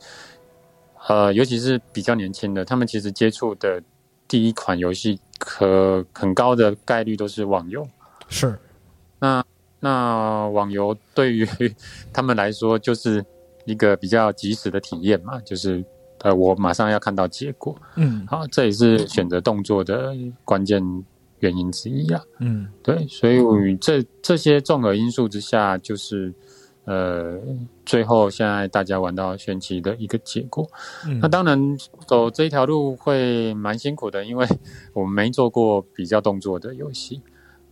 [1.08, 3.82] 呃，尤其是比较年轻的，他们其实接触的
[4.28, 7.88] 第一款游戏，可很高的概率都是网游。
[8.28, 8.58] 是。
[9.20, 9.44] 那
[9.86, 11.48] 那网游对于
[12.12, 13.24] 他们来说就是
[13.66, 15.86] 一个比较及时的体验嘛，就是
[16.22, 20.82] 呃我马上要看到结果，嗯，好，这也是选择动作的关键
[21.38, 23.38] 原因之一啊，嗯，对，所以
[23.80, 26.34] 这这些综合因素之下，就是
[26.86, 27.40] 呃
[27.86, 30.68] 最后现在大家玩到玄奇的一个结果。
[31.22, 31.78] 那当然
[32.08, 34.48] 走这一条路会蛮辛苦的，因为
[34.94, 37.22] 我们没做过比较动作的游戏。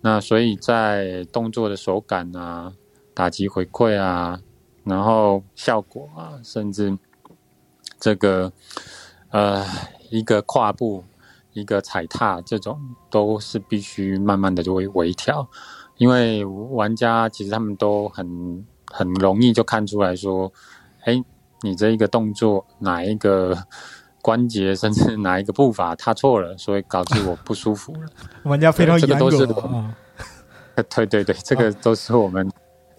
[0.06, 2.74] 那所以在动作的手感啊、
[3.14, 4.38] 打击回馈啊，
[4.84, 6.98] 然后效果啊，甚至
[7.98, 8.52] 这个
[9.30, 9.66] 呃
[10.10, 11.06] 一个跨步、
[11.54, 12.78] 一个踩踏，这种
[13.10, 15.48] 都是必须慢慢的微微调，
[15.96, 20.52] 因为玩家其实他们都很很容易就看出来说，
[21.06, 21.24] 哎，
[21.62, 23.58] 你这一个动作哪一个？
[24.24, 28.00] 关节甚至哪一个步伐踏错了，所以导致我不舒服了。
[28.44, 29.94] 玩家非常严格啊！
[30.90, 32.50] 对对对，这个都是我们。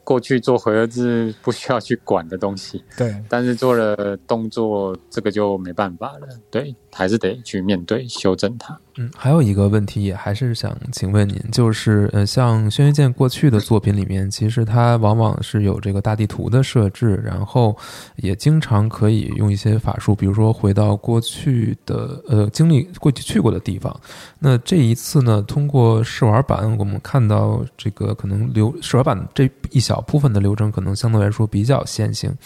[0.04, 8.78] 过去做回合制不需要去管的东西，对，但是做了动作，这个就没办法了，对，还是得去面对修正它。
[8.96, 17.76] 嗯，还有一个问题，也还是想请问您，就是呃，像轩辕剑过去的作品里面，其实它往往是有这个大地图的设置，然后
[18.16, 23.98] 也经常可以用一些法术，比如说回到过去的呃经历过去去过的地方。
[24.38, 29.93] 那这一次呢，通过试玩版，我们看到这个可能流试玩版这一小。
[29.94, 32.36] 小部分的流程可能相对来说比较线性，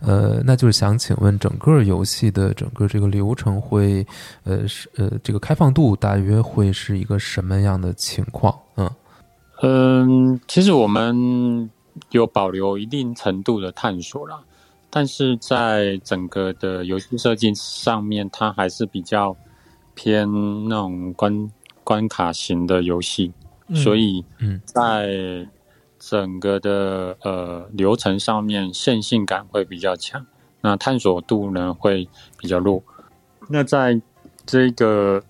[0.00, 4.04] 呃，那就是想请问，整个游戏的整个这个流程会，
[4.42, 8.52] 呃，是呃，这个开放度大约会是一个什么样的情况？
[8.76, 8.90] 嗯。
[9.62, 11.70] 嗯，其实我们
[12.10, 14.40] 有保留一定程度的探索啦，
[14.90, 19.36] 但是在整个的游戏设计上面，它还是比较
[19.94, 20.28] 偏
[20.68, 21.50] 那种关
[21.84, 23.32] 关卡型的游戏，
[23.72, 25.46] 所以嗯，在
[25.98, 30.24] 整个的呃流程上面线性感会比较强，
[30.60, 32.82] 那探索度呢会比较弱。
[33.48, 34.00] 那在
[34.46, 35.22] 这个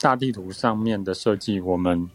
[0.00, 2.08] 大地图上面的设计，我们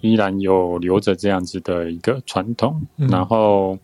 [0.00, 2.82] 依然有留着这样子的一个传统。
[2.96, 3.78] 然后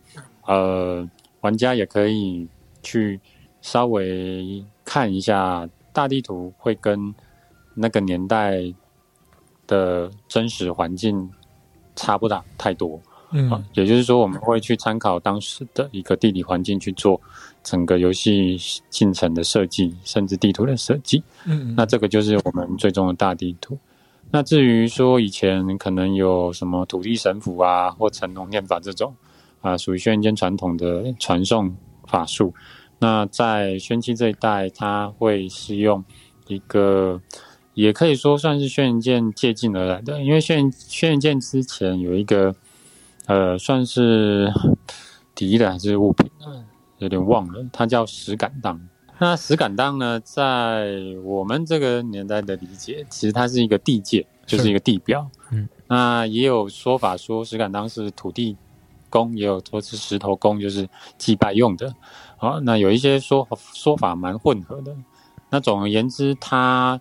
[0.45, 1.07] 呃，
[1.41, 2.47] 玩家也可以
[2.81, 3.19] 去
[3.61, 7.13] 稍微看一下大地图，会跟
[7.75, 8.73] 那个年代
[9.67, 11.29] 的真实环境
[11.95, 12.99] 差不大太多。
[13.31, 17.19] 嗯，也就是说，我们会去参考当时的一个地理环境去做
[17.63, 18.57] 整个游戏
[18.89, 21.23] 进程的设计，甚至地图的设计。
[21.45, 23.77] 嗯，那这个就是我们最终的大地图。
[24.33, 29.13] 那至于说以前可能有什么土地神符啊，或成龙念法这种
[29.59, 31.75] 啊，属于轩辕剑传统的传送
[32.07, 32.53] 法术，
[32.99, 36.03] 那在宣七这一代，它会是用
[36.47, 37.21] 一个，
[37.73, 42.55] 也可以说算是轩辕剑借鉴而来的，因为轩轩辕剑之前有一个，
[43.31, 44.51] 呃，算是
[45.33, 46.29] 敌的还是物品，
[46.97, 48.77] 有点忘了，它叫石敢当。
[49.19, 55.25] 那石敢当呢，在我们这个年代的理解，其实它是一个地界，就是一个地标。
[55.51, 58.57] 嗯，那也有说法说石敢当是土地
[59.09, 60.85] 公，也有说是石头公，就是
[61.17, 61.95] 祭拜用的。
[62.35, 64.93] 好，那有一些说说法蛮混合的。
[65.49, 66.99] 那总而言之，它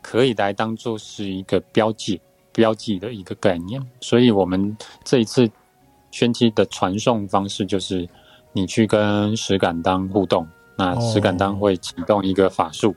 [0.00, 2.18] 可以来当做是一个标记、
[2.52, 3.86] 标记的一个概念。
[4.00, 4.74] 所以我们
[5.04, 5.50] 这一次
[6.16, 8.08] 宣期的传送方式，就是
[8.54, 10.48] 你去跟石敢当互动。
[10.74, 12.96] 那石敢当会启动一个法术，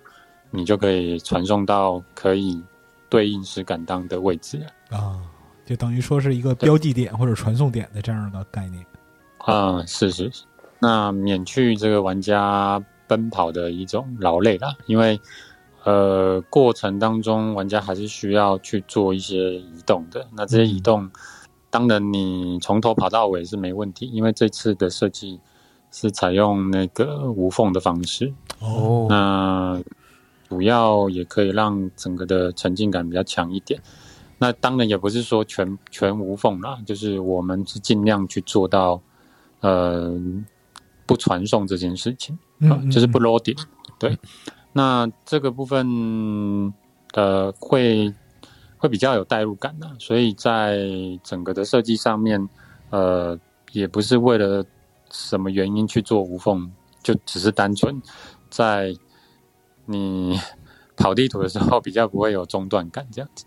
[0.51, 2.63] 你就可以传送到可以
[3.09, 4.65] 对应石敢当的位置。
[4.89, 5.19] 啊，
[5.65, 8.85] 就等于说是一个标记点或者传送点的这样的概念。
[9.39, 10.43] 啊，是是是，
[10.79, 15.19] 那免去这个玩家奔跑的一种劳累啦，因为
[15.83, 21.09] 呃过程当中玩家还是需要去做一些移动的，那这些移动
[21.69, 25.39] 当然你从头跑到尾是没问题，因为这次的设计。
[25.91, 29.81] 是采用那个无缝的方式哦，那
[30.47, 33.81] 主要也可以让整个的沉浸感比较强一点。
[34.37, 39.01] 那当然也不是说全全无缝啦，就是我们是尽量去做到
[39.61, 40.15] 呃
[41.07, 43.59] 不传送这件事情，嗯，就是不 loading。
[43.97, 44.15] 对，
[44.71, 46.71] 那这个部分
[47.13, 48.13] 呃会
[48.79, 50.79] 会比较有代入感的，所以在
[51.23, 52.49] 整个的设计上面，
[52.89, 53.37] 呃，
[53.73, 54.65] 也不是为了。
[55.11, 56.69] 什么原因去做无缝？
[57.01, 57.99] 就只是单纯
[58.51, 58.93] 在
[59.87, 60.39] 你
[60.95, 63.43] 跑地图的时候比较不会有中断感这样子。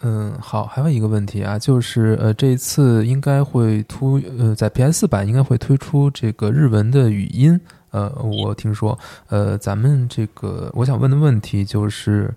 [0.00, 7.58] 嗯，好，还有一个问题啊，就是呃，这一次应该会突呃，在 PS 版应该会推出这个日文的语音。
[7.92, 12.34] 呃，我听说，呃，咱们这个我想问的问题就是。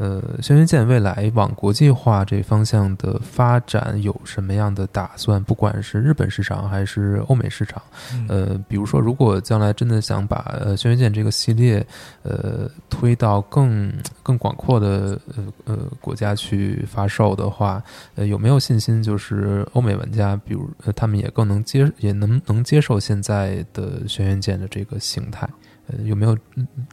[0.00, 5.42] 呃，轩辕剑未来往国际化这方向的发展有什么样的打算？
[5.42, 7.82] 不管是日本市场还是欧美市场，
[8.28, 11.84] 呃，比如说，如果将来真的想把呃轩辕剑这个系列
[12.22, 13.92] 呃推到更
[14.22, 17.82] 更广阔的呃呃国家去发售的话，
[18.14, 25.48] 呃，有没有信心就是欧美玩家，比如他们也更能接也能能接受现在的轩辕剑的这个形态？
[25.88, 26.38] 呃，有没有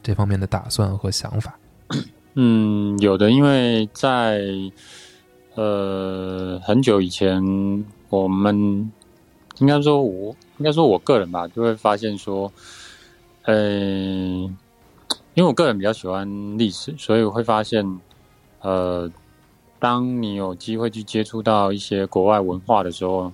[0.02, 1.54] 这方面的打算和想法？
[2.38, 4.42] 嗯，有的，因为在
[5.54, 7.42] 呃很久以前，
[8.10, 8.92] 我们
[9.56, 12.52] 应该说，我应该说我个人吧，就会发现说，
[13.44, 14.52] 呃，因
[15.36, 16.28] 为我个人比较喜欢
[16.58, 18.00] 历史，所以我会发现，
[18.60, 19.10] 呃，
[19.78, 23.32] 当你有机会去接触到一些国外文化的时候，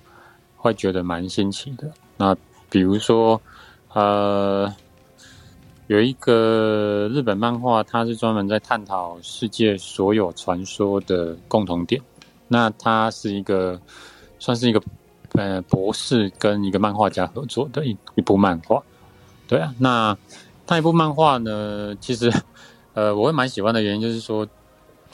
[0.55, 1.91] 会觉得蛮新奇的。
[2.15, 2.33] 那
[2.69, 3.41] 比如说，
[3.91, 4.73] 呃。
[5.87, 12.01] 有一个日本漫画，它是专门在探讨世界所有传说的共同点。
[12.47, 13.79] 那它是一个，
[14.39, 14.81] 算是一个
[15.33, 18.81] 呃博士跟一个漫画家合作的一一部漫画。
[19.45, 20.17] 对啊，那
[20.67, 22.31] 那一部漫画呢，其实
[22.93, 24.47] 呃我会蛮喜欢的原因就是说，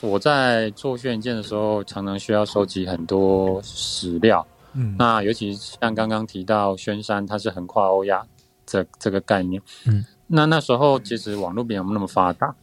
[0.00, 4.46] 我在做轩辕剑的时候，常常需要收集很多史料。
[4.74, 8.24] 嗯，那尤其像刚刚提到宣山，它是横跨欧亚
[8.64, 9.60] 这这个概念。
[9.84, 10.04] 嗯。
[10.32, 12.54] 那那时候其实网络没有那么发达，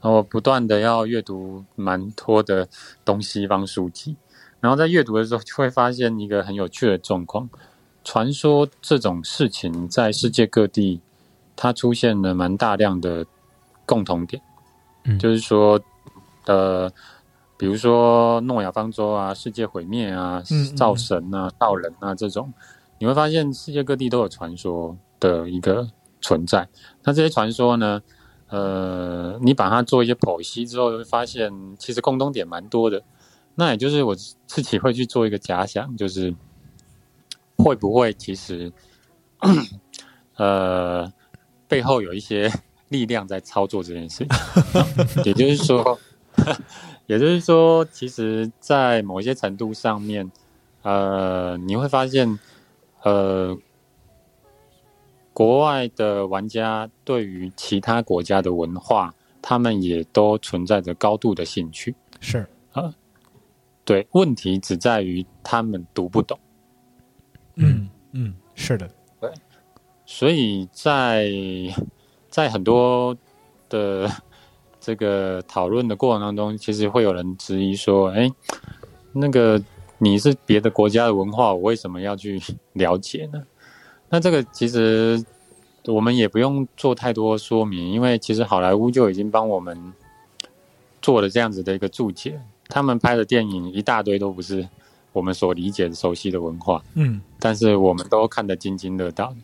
[0.00, 2.68] 然后不断的要阅读蛮多的
[3.04, 4.16] 东西方书籍，
[4.58, 7.48] 然后在阅读的时候就会发现一个很有趣的状况：
[8.02, 11.00] 传说这种事情在世界各地，
[11.54, 13.24] 它出现了蛮大量的
[13.86, 14.42] 共同点，
[15.04, 15.80] 嗯，就是说，
[16.46, 16.90] 呃，
[17.56, 20.42] 比如说诺亚方舟啊、世界毁灭啊、
[20.74, 22.52] 造神啊、造人啊这种，
[22.98, 25.88] 你会发现世界各地都有传说的一个。
[26.22, 26.68] 存在，
[27.02, 28.00] 那这些传说呢？
[28.48, 33.02] 呃，你把它做一些剖析之后，会发现其实共通点蛮多的。
[33.54, 36.34] 那也就是我自己会去做一个假想，就是
[37.56, 38.70] 会不会其实，
[40.36, 41.10] 呃，
[41.66, 42.52] 背后有一些
[42.90, 44.28] 力量在操作这件事情。
[45.24, 45.98] 也就是说，
[47.08, 50.30] 也就是说，其实，在某些程度上面，
[50.82, 52.38] 呃，你会发现，
[53.02, 53.56] 呃。
[55.32, 61.94] 国外的玩家对于其他国家的文化，他们也都存在着高度的兴趣。
[62.20, 62.94] 是啊，
[63.84, 66.38] 对，问题只在于他们读不懂。
[67.56, 68.88] 嗯嗯，是的，
[69.20, 69.30] 对。
[70.04, 71.30] 所以在
[72.28, 73.16] 在很多
[73.68, 74.10] 的
[74.78, 78.30] 这个讨论的过程当中，其实会有人质疑说：“哎，
[79.12, 79.62] 那个
[79.98, 82.40] 你是别的国家的文化，我为什么要去
[82.74, 83.42] 了解呢？”
[84.12, 85.24] 那这个其实
[85.86, 89.94] 我们也不用做太多说明，因为其实好莱坞就已经帮我们
[91.00, 92.38] 做了这样子的一个注解。
[92.68, 94.68] 他们拍的电影一大堆都不是
[95.14, 99.34] 我们所理解的熟悉的文化，嗯但是我们都看得津津乐道。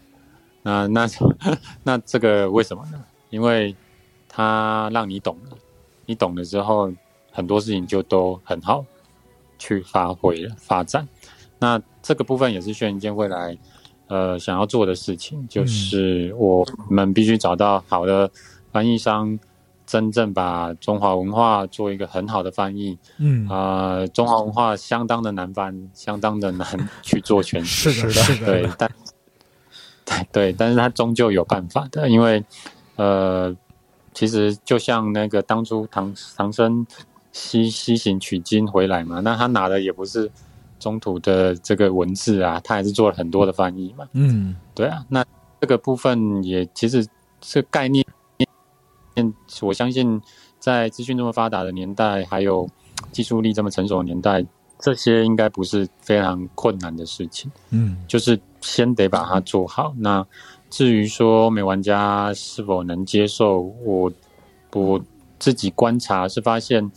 [0.62, 1.08] 那那
[1.82, 3.02] 那这个为什么呢？
[3.30, 3.74] 因为
[4.28, 5.56] 它让你懂了，
[6.04, 6.92] 你懂了之后，
[7.32, 8.84] 很多事情就都很好
[9.58, 11.08] 去发挥了发展。
[11.58, 13.56] 那这个部分也是轩辕剑未来
[14.08, 18.30] 呃想要做的事情，就是我们必须找到好的
[18.72, 19.38] 翻译商，
[19.86, 22.98] 真正把中华文化做一个很好的翻译。
[23.18, 26.66] 嗯，呃，中华文化相当的难翻，相当的难
[27.02, 27.90] 去做诠释。
[27.90, 28.90] 是的，是的，对，但
[30.04, 32.44] 对对，但是他终究有办法的，因为
[32.96, 33.54] 呃，
[34.12, 36.86] 其实就像那个当初唐唐僧
[37.30, 40.30] 西西行取经回来嘛，那他拿的也不是
[40.78, 44.06] 中途的这个文字啊，他还是做了很多的翻译嘛。
[44.12, 45.24] 嗯对啊，那
[45.60, 47.06] 这个部分也其实
[47.40, 48.04] 这概念，
[49.60, 50.20] 我相信
[50.58, 52.68] 在资讯这么发达的年代，还有
[53.12, 54.44] 技术力这么成熟的年代，
[54.78, 57.50] 这些应该不是非常困难的事情。
[57.70, 59.92] 嗯就是先得把它做好。
[59.96, 60.24] 那
[60.70, 64.12] 至于说美玩家是否能接受，我
[64.72, 65.00] 我
[65.38, 66.88] 自己观察是发现，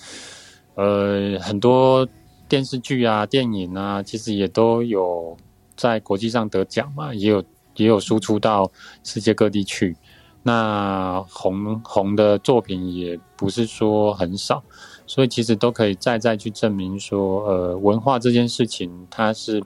[0.76, 2.08] 呃，很多
[2.52, 5.38] 电视剧啊、电影啊，其实也都有
[5.78, 7.42] 在国际上得奖嘛，也有
[7.78, 8.70] 也有输出到
[9.06, 9.96] 世界各地去。
[10.44, 14.62] 那红红的作品也不是说很少，
[15.08, 19.64] 所以其实都可以再再去证明说，呃，文化这件事情它是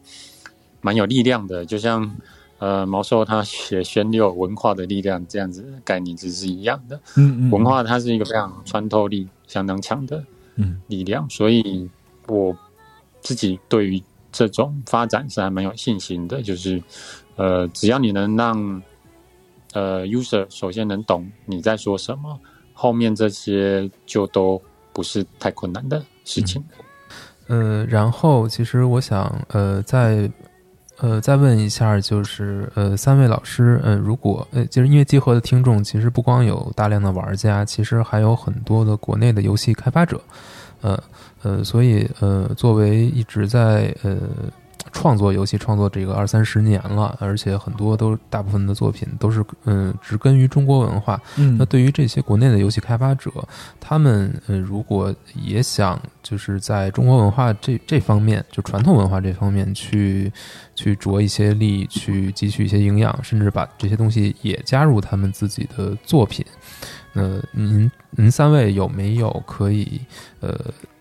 [0.82, 2.16] 蛮有力量的，就像
[2.60, 7.02] 呃毛寿他写宣六文化的力量这样子的概念，其实是一样的。
[7.18, 10.24] 嗯嗯，文化它是一个非常穿透力相当强的
[10.58, 11.90] 嗯力量，所以
[12.28, 12.56] 我
[13.26, 14.02] 自己对于
[14.32, 16.42] 这种发展是还蛮有信心的。
[16.42, 16.82] 就是
[17.36, 18.82] 呃，只要你能让
[19.74, 22.40] 呃 user 首先能懂你在说什么，
[22.72, 24.62] 后面这些就都
[24.94, 26.64] 不是太困难的事情。
[27.48, 30.32] 呃，然后其实我想，呃，再
[30.98, 40.20] 呃再问一下，就是呃三位老师，呃，如果呃就是因为集合的听众，其实不光有大量的玩家，其实还有很多的国内的游戏开发者，
[40.86, 41.04] 呃
[41.42, 44.18] 呃，所以呃作为一直在呃
[44.92, 53.32] 创作游戏创作这个二三十年了，而且很多都大部分的作品都是嗯植根于中国文化，嗯，那对于这些国内的游戏开发者，
[53.80, 60.32] 他们呃，如果也想就是在中国文化这这方面，就传统文化这方面去
[60.76, 66.46] 去着一些力，去汲取一些营养，甚至把这些东西也加入他们自己的作品，
[67.16, 70.00] 呃，您您三位有没有可以
[70.40, 70.58] 呃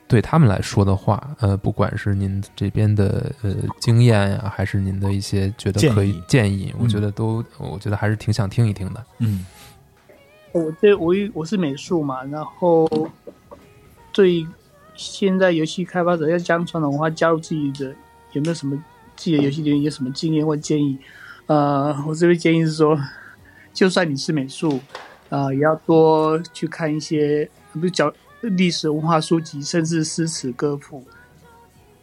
[0.08, 1.36] 对他们来说的话？
[1.40, 9.04] 呃，不管是您这边的呃经验呀，还是您的一些觉得可以建议建议，我嗯觉得都我觉得还是挺想听一听的。
[9.18, 9.44] 嗯
[10.52, 12.88] 我这我一我是美术嘛，然后
[14.12, 14.46] 对
[14.94, 17.92] 现在游戏开发者要将传统文化加入自己的，
[18.32, 18.76] 有没有什么
[19.16, 20.96] 自己的游戏里面有什么经验或建议？
[21.46, 22.96] 呃，我这边建议是说，
[23.72, 24.78] 就算你是美术，
[25.34, 31.02] 啊、也要多去看一些，比如讲历史文化书籍，甚至诗词歌赋。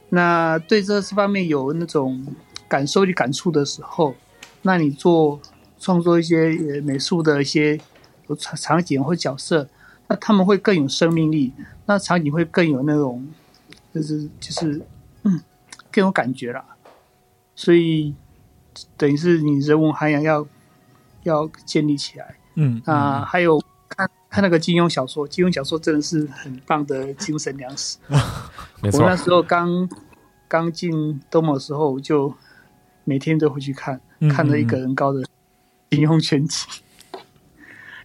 [0.10, 2.28] 那对这方面有那种
[2.68, 4.14] 感受与、感触的时候，
[4.64, 5.40] 那你做
[5.80, 7.80] 创作一些美术的一些
[8.58, 9.70] 场景或角色，
[10.10, 11.53] 那他们会更有生命力，
[11.86, 13.26] 那场景会更有那种，
[13.94, 14.82] 就是就是
[15.90, 16.66] 更有感觉啦。
[17.56, 18.14] 所以
[18.98, 20.45] 等于是你人文涵养要
[21.24, 22.36] 要建立起来。
[22.56, 27.98] 嗯啊还有看看那个金庸小说，金庸小说真的是很棒的精神粮食。
[28.10, 29.90] 我那，时候刚
[30.48, 32.34] 刚进东某的时候，我就
[33.03, 35.23] 每天都会去看，嗯看了一个人高的
[35.90, 36.65] 金庸全集，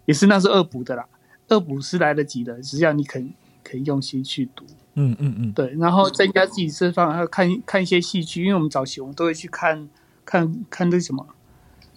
[0.04, 1.06] 也是那时候恶补的啦。
[1.48, 3.32] 恶补是来得及的，只要你肯
[3.62, 4.64] 肯用心去读。
[4.94, 9.88] 嗯嗯嗯对，然后增加自己这方，还有看看一些戏剧，因为我们早期我们都会去看
[10.24, 11.26] 看看那什么，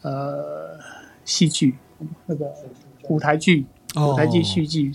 [0.02, 0.78] 呃，
[1.24, 1.78] 戏剧，
[2.26, 2.54] 那个
[3.10, 3.66] 舞台剧，
[3.96, 4.92] 哦舞台剧戏剧，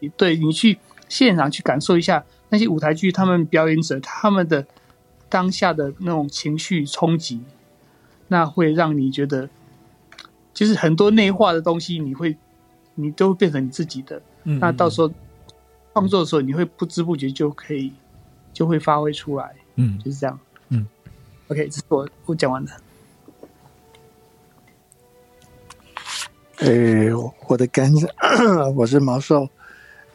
[0.00, 4.66] 你对你去现场去感受一下那些舞台剧，他们表演者他们的
[5.28, 7.40] 当下的那种情绪冲击，
[8.28, 9.48] 那会让你觉得，
[10.52, 12.36] 就是很多内化的东西，你会
[12.94, 14.20] 你都会变成你自己的。
[14.44, 15.10] 嗯，那到时候
[15.92, 17.92] 创作的时候，你会不知不觉就可以
[18.52, 20.38] 就会发挥出来，嗯就是这样。
[20.68, 20.86] 嗯
[21.48, 22.70] ，OK，这是我我讲完了。
[26.60, 27.10] 诶，
[27.48, 28.08] 我的感想，
[28.74, 29.46] 我是毛寿。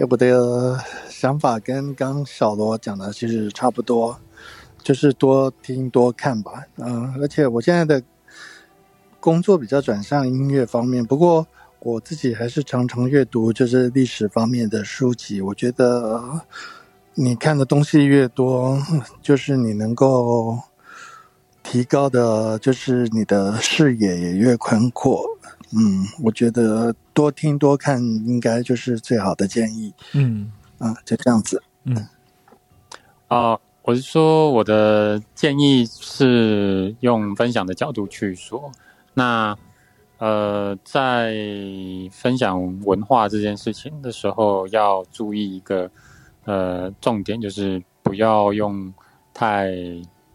[0.10, 4.20] 我的想法跟刚小罗讲的其实差不多，
[4.82, 6.66] 就是多听多看吧。
[6.78, 8.02] 嗯，而且我现在的
[9.20, 11.46] 工作比较转向音乐方面，不过
[11.78, 15.40] 我自己还是常常阅读就是历史方面的书籍。
[15.42, 16.42] 我觉得
[17.14, 18.82] 你看的东西越多，
[19.22, 20.58] 就是你能够
[21.62, 25.24] 提高的，就是你的视野也越宽阔。
[25.74, 29.94] 嗯，我觉得多听多看应该就是最好的建议。
[30.14, 31.62] 嗯啊，就这样子。
[31.86, 32.08] 嗯
[33.28, 38.72] 啊、我是说我的建议是用分享的角度去说。
[39.14, 39.58] 那
[40.18, 41.34] 呃，在
[42.12, 45.90] 分享文化这件事情的时候，要注意一个
[46.46, 48.94] 呃重点，就是不要用
[49.34, 49.72] 太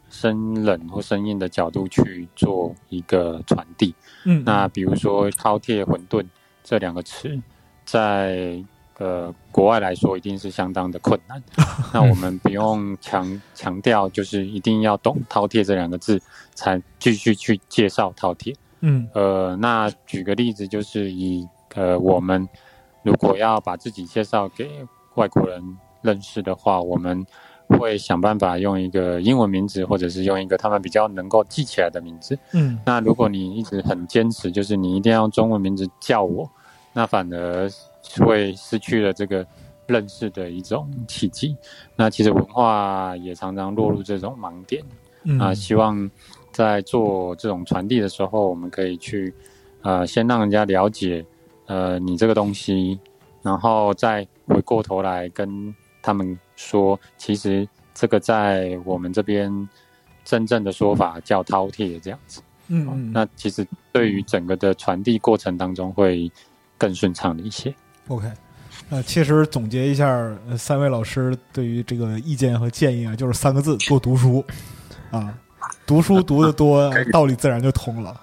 [0.09, 3.95] 生冷或生硬的角度去做一个传递。
[4.28, 6.27] 嗯，那比如说饕餮、混沌
[6.65, 7.40] 这两个词，
[7.85, 8.62] 在
[8.98, 11.40] 呃国外来说一定是相当的困难。
[11.94, 16.20] 那我们不用强强调，就是一定要懂饕餮这两个字，
[16.55, 18.53] 才继续去介绍饕餮。
[18.81, 22.48] 嗯呃，那举个例子，就是以呃我们
[23.03, 24.85] 如果要把自己介绍给
[25.15, 25.62] 外国人
[26.03, 27.24] 认识的话，我们
[27.69, 32.39] 会想办法用一个英文名字，或者是用一个他们比较能够记起来的名字。
[32.53, 36.49] 嗯那如果你一直很坚持，就是你一定要用中文名字叫我，
[36.93, 37.69] 那反而
[38.21, 39.47] 会失去了这个
[39.87, 41.57] 认识的一种契机。
[41.97, 44.83] 那其实文化也常常落入这种盲点
[45.29, 46.09] 嗯啊、希望
[46.53, 49.35] 在做这种传递的时候，我们可以去
[49.83, 51.27] 呃先让人家了解
[51.67, 52.97] 呃你这个东西，
[53.43, 55.75] 然后再回过头来跟
[56.07, 59.69] 他们说，其实这个在我们这边
[60.24, 62.41] 真正的说法叫饕餮这样子。
[62.69, 66.31] 嗯嗯，那其实对于整个的传递过程当中会
[66.78, 67.74] 更顺畅的一些。
[68.07, 68.31] OK，
[68.89, 70.07] 呃，其实总结一下，
[70.49, 74.45] 呃三位老师对于这个意见和建议啊，就是三个字：多读书
[75.11, 75.37] 啊，
[75.87, 78.20] 读书读得多，道理自然就通了。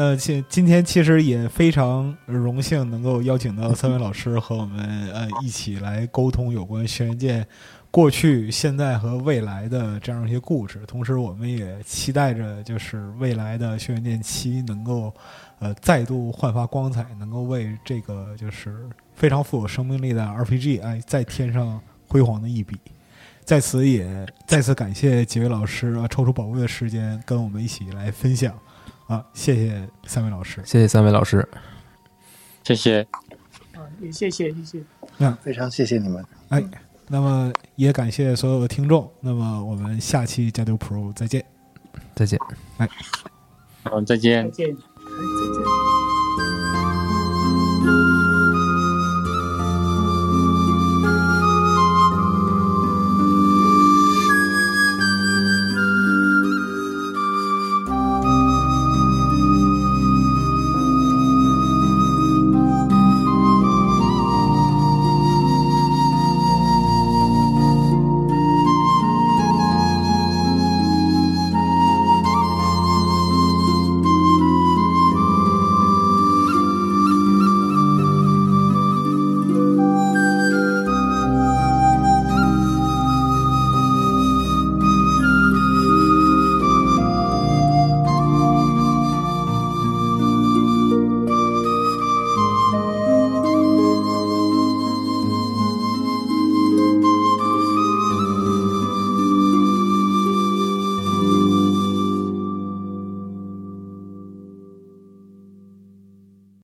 [0.00, 7.44] 那今今天其实也非常荣幸能够邀请到 三位老师和我们呃一起来沟通有关轩辕剑
[7.90, 10.78] 过去、现在和未来的这样一些故事。
[10.86, 15.12] 同时，我们也期待着就是未来的轩辕剑七能够
[15.58, 22.76] 呃再度焕发光彩，能够为这个就是非常富有生命力的 RPG 哎再添上辉煌的一笔。
[23.44, 28.56] 在此也再次感谢几位老师啊抽出宝贵的时间跟我们一起来分享
[29.08, 30.62] 啊，谢谢三位老师。
[30.64, 31.46] 谢谢三位老师。
[32.62, 33.00] 谢谢。
[33.72, 34.82] 啊，也谢谢谢谢。
[35.16, 36.24] 那非常谢谢你们。
[36.50, 36.62] 哎，
[37.08, 39.10] 那么也感谢所有的听众。
[39.20, 41.44] 那么我们下期加丢 Pro 再见。
[42.14, 42.38] 再见。
[42.76, 42.88] 哎
[43.84, 44.64] 嗯，再见再。
[44.64, 44.76] 见。